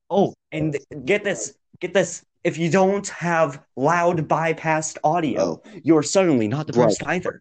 Oh, 0.10 0.34
and 0.52 0.76
get 1.06 1.24
this, 1.24 1.56
get 1.80 1.94
this. 1.94 2.26
If 2.44 2.58
you 2.58 2.70
don't 2.70 3.08
have 3.10 3.64
loud 3.76 4.28
bypassed 4.28 4.98
audio, 5.04 5.62
Oh, 5.64 5.70
you're 5.84 6.04
suddenly 6.04 6.48
not 6.48 6.66
depressed 6.68 7.04
Right. 7.04 7.16
either. 7.16 7.40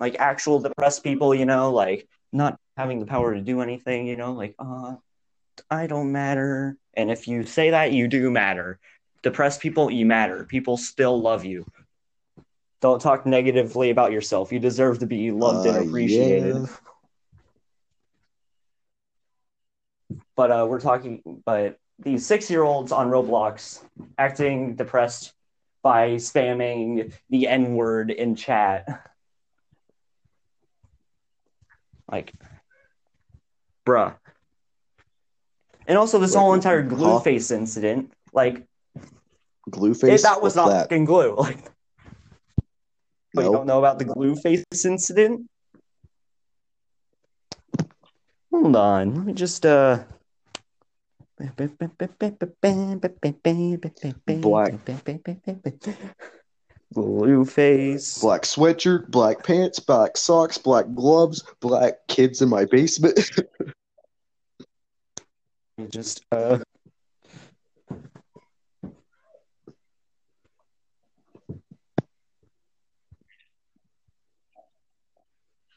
Like 0.00 0.14
actual 0.20 0.60
depressed 0.60 1.02
people, 1.02 1.34
you 1.34 1.44
know, 1.44 1.72
like 1.72 2.08
not 2.32 2.58
having 2.76 3.00
the 3.00 3.06
power 3.06 3.34
to 3.34 3.40
do 3.40 3.60
anything, 3.60 4.06
you 4.06 4.16
know, 4.16 4.32
like, 4.32 4.54
uh, 4.58 4.94
I 5.70 5.86
don't 5.86 6.12
matter. 6.12 6.76
And 6.94 7.10
if 7.10 7.26
you 7.28 7.44
say 7.44 7.70
that, 7.70 7.92
you 7.92 8.08
do 8.08 8.30
matter. 8.30 8.78
Depressed 9.22 9.60
people, 9.60 9.90
you 9.90 10.06
matter. 10.06 10.44
People 10.44 10.76
still 10.76 11.20
love 11.20 11.44
you. 11.44 11.66
Don't 12.80 13.00
talk 13.00 13.24
negatively 13.24 13.90
about 13.90 14.12
yourself. 14.12 14.52
You 14.52 14.58
deserve 14.58 14.98
to 14.98 15.06
be 15.06 15.30
loved 15.30 15.66
Uh, 15.66 15.72
and 15.72 15.88
appreciated. 15.88 16.56
yeah. 16.56 16.66
But 20.36 20.50
uh, 20.50 20.66
we're 20.68 20.80
talking, 20.80 21.42
but 21.46 21.78
these 21.98 22.26
six 22.26 22.50
year 22.50 22.62
olds 22.62 22.92
on 22.92 23.08
Roblox 23.08 23.82
acting 24.18 24.74
depressed 24.74 25.32
by 25.82 26.16
spamming 26.16 27.12
the 27.30 27.46
N 27.48 27.74
word 27.74 28.10
in 28.10 28.36
chat. 28.36 28.86
Like, 32.06 32.34
bruh. 33.86 34.14
And 35.86 35.98
also, 35.98 36.18
this 36.18 36.34
whole 36.34 36.54
entire 36.54 36.82
huh? 36.82 36.88
glue 36.88 37.20
face 37.20 37.50
incident, 37.50 38.12
like, 38.32 38.66
Glue 39.70 39.92
it, 39.92 39.98
face. 39.98 40.22
that 40.22 40.42
was 40.42 40.54
What's 40.54 40.56
not 40.56 40.68
that? 40.68 40.82
fucking 40.84 41.04
glue. 41.04 41.36
Like, 43.36 43.46
oh, 43.46 43.50
you 43.50 43.56
don't 43.56 43.66
know 43.66 43.80
about 43.80 43.98
the 43.98 44.04
glue 44.04 44.36
face 44.36 44.62
incident? 44.84 45.50
Hold 48.52 48.76
on, 48.76 49.12
let 49.12 49.26
me 49.26 49.32
just 49.32 49.66
uh. 49.66 50.04
Black. 54.40 54.74
Blue 56.92 57.44
face. 57.44 58.20
Black 58.20 58.42
sweatshirt, 58.42 59.10
black 59.10 59.42
pants, 59.42 59.80
black 59.80 60.16
socks, 60.16 60.56
black 60.56 60.86
gloves, 60.94 61.42
black 61.58 62.06
kids 62.06 62.40
in 62.40 62.48
my 62.48 62.66
basement. 62.66 63.18
Just 65.88 66.24
uh. 66.30 66.58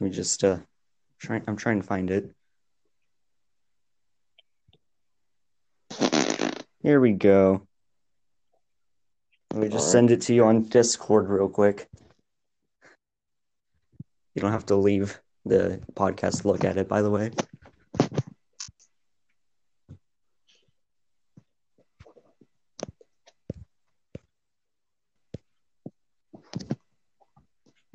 me 0.00 0.10
just 0.10 0.44
uh. 0.44 0.58
Trying. 1.18 1.42
I'm 1.48 1.56
trying 1.56 1.80
to 1.80 1.86
find 1.86 2.10
it. 2.10 2.32
Here 6.80 7.00
we 7.00 7.12
go. 7.12 7.66
Let 9.52 9.62
me 9.62 9.68
just 9.68 9.78
Alright. 9.78 9.92
send 9.92 10.10
it 10.12 10.20
to 10.22 10.34
you 10.34 10.44
on 10.44 10.62
Discord 10.62 11.28
real 11.28 11.48
quick. 11.48 11.88
You 14.34 14.42
don't 14.42 14.52
have 14.52 14.66
to 14.66 14.76
leave 14.76 15.20
the 15.44 15.80
podcast 15.94 16.42
to 16.42 16.48
look 16.48 16.64
at 16.64 16.76
it, 16.76 16.88
by 16.88 17.02
the 17.02 17.10
way. 17.10 17.32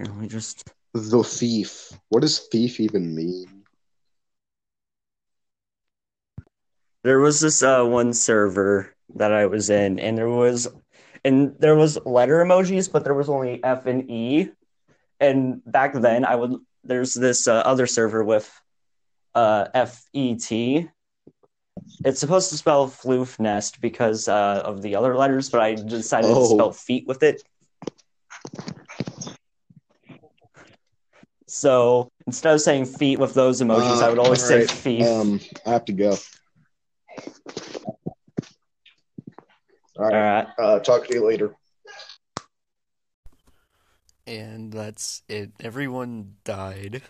Here, 0.04 0.12
let 0.12 0.22
me 0.22 0.28
just. 0.28 0.70
the 0.93 1.24
thief. 1.24 1.91
What 2.10 2.22
does 2.22 2.39
thief 2.51 2.80
even 2.80 3.16
mean? 3.16 3.64
There 7.04 7.20
was 7.20 7.39
this 7.39 7.64
uh, 7.64 7.84
one 7.84 8.14
server 8.14 8.93
that 9.16 9.32
I 9.34 9.45
was 9.45 9.70
in, 9.70 9.99
and 9.99 10.18
there 10.18 10.30
was, 10.30 10.68
and 11.26 11.56
there 11.60 11.76
was 11.76 11.97
letter 12.06 12.43
emojis, 12.43 12.91
but 12.91 13.04
there 13.04 13.14
was 13.14 13.30
only 13.30 13.64
F 13.64 13.86
and 13.86 14.10
E. 14.10 14.49
And 15.20 15.62
back 15.66 15.93
then, 15.93 16.26
I 16.26 16.36
would 16.36 16.56
there's 16.84 17.14
this 17.14 17.47
uh, 17.47 17.56
other 17.56 17.88
server 17.88 18.24
with 18.24 18.49
uh, 19.36 19.68
F 19.74 20.04
E 20.14 20.36
T. 20.36 20.89
It's 22.06 22.20
supposed 22.20 22.49
to 22.51 22.58
spell 22.58 22.88
floof 22.88 23.39
nest 23.39 23.82
because 23.82 24.28
uh, 24.28 24.62
of 24.66 24.82
the 24.82 24.95
other 24.95 25.16
letters, 25.16 25.49
but 25.49 25.62
I 25.62 25.76
decided 25.76 26.30
Oh. 26.32 26.47
to 26.49 26.56
spell 26.56 26.72
feet 26.72 27.08
with 27.08 27.24
it. 27.24 27.43
So 31.54 32.12
instead 32.26 32.56
of 32.56 32.62
saying 32.62 32.86
feet 32.86 33.20
with 33.20 33.36
those 33.36 33.62
emojis, 33.62 34.01
Uh, 34.01 34.08
I 34.08 34.10
would 34.10 34.18
always 34.18 34.41
say 34.41 34.62
alright, 34.62 34.72
feet. 34.72 35.06
Um, 35.06 35.39
I 35.68 35.70
have 35.70 35.86
to 35.86 35.93
go. 35.93 36.18
All 39.99 40.06
All 40.06 40.10
right. 40.10 40.47
right. 40.47 40.47
Uh, 40.58 40.80
talk 40.80 41.08
to 41.08 41.14
you 41.14 41.24
later. 41.24 41.56
And 44.26 44.74
that's 44.74 45.22
it. 45.30 45.51
Everyone 45.60 46.38
died. 46.43 47.04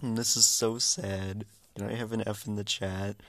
And 0.00 0.16
this 0.16 0.38
is 0.38 0.46
so 0.46 0.78
sad. 0.78 1.44
And 1.76 1.86
I 1.86 1.96
have 1.96 2.12
an 2.12 2.26
F 2.26 2.46
in 2.46 2.56
the 2.56 2.64
chat. 2.64 3.16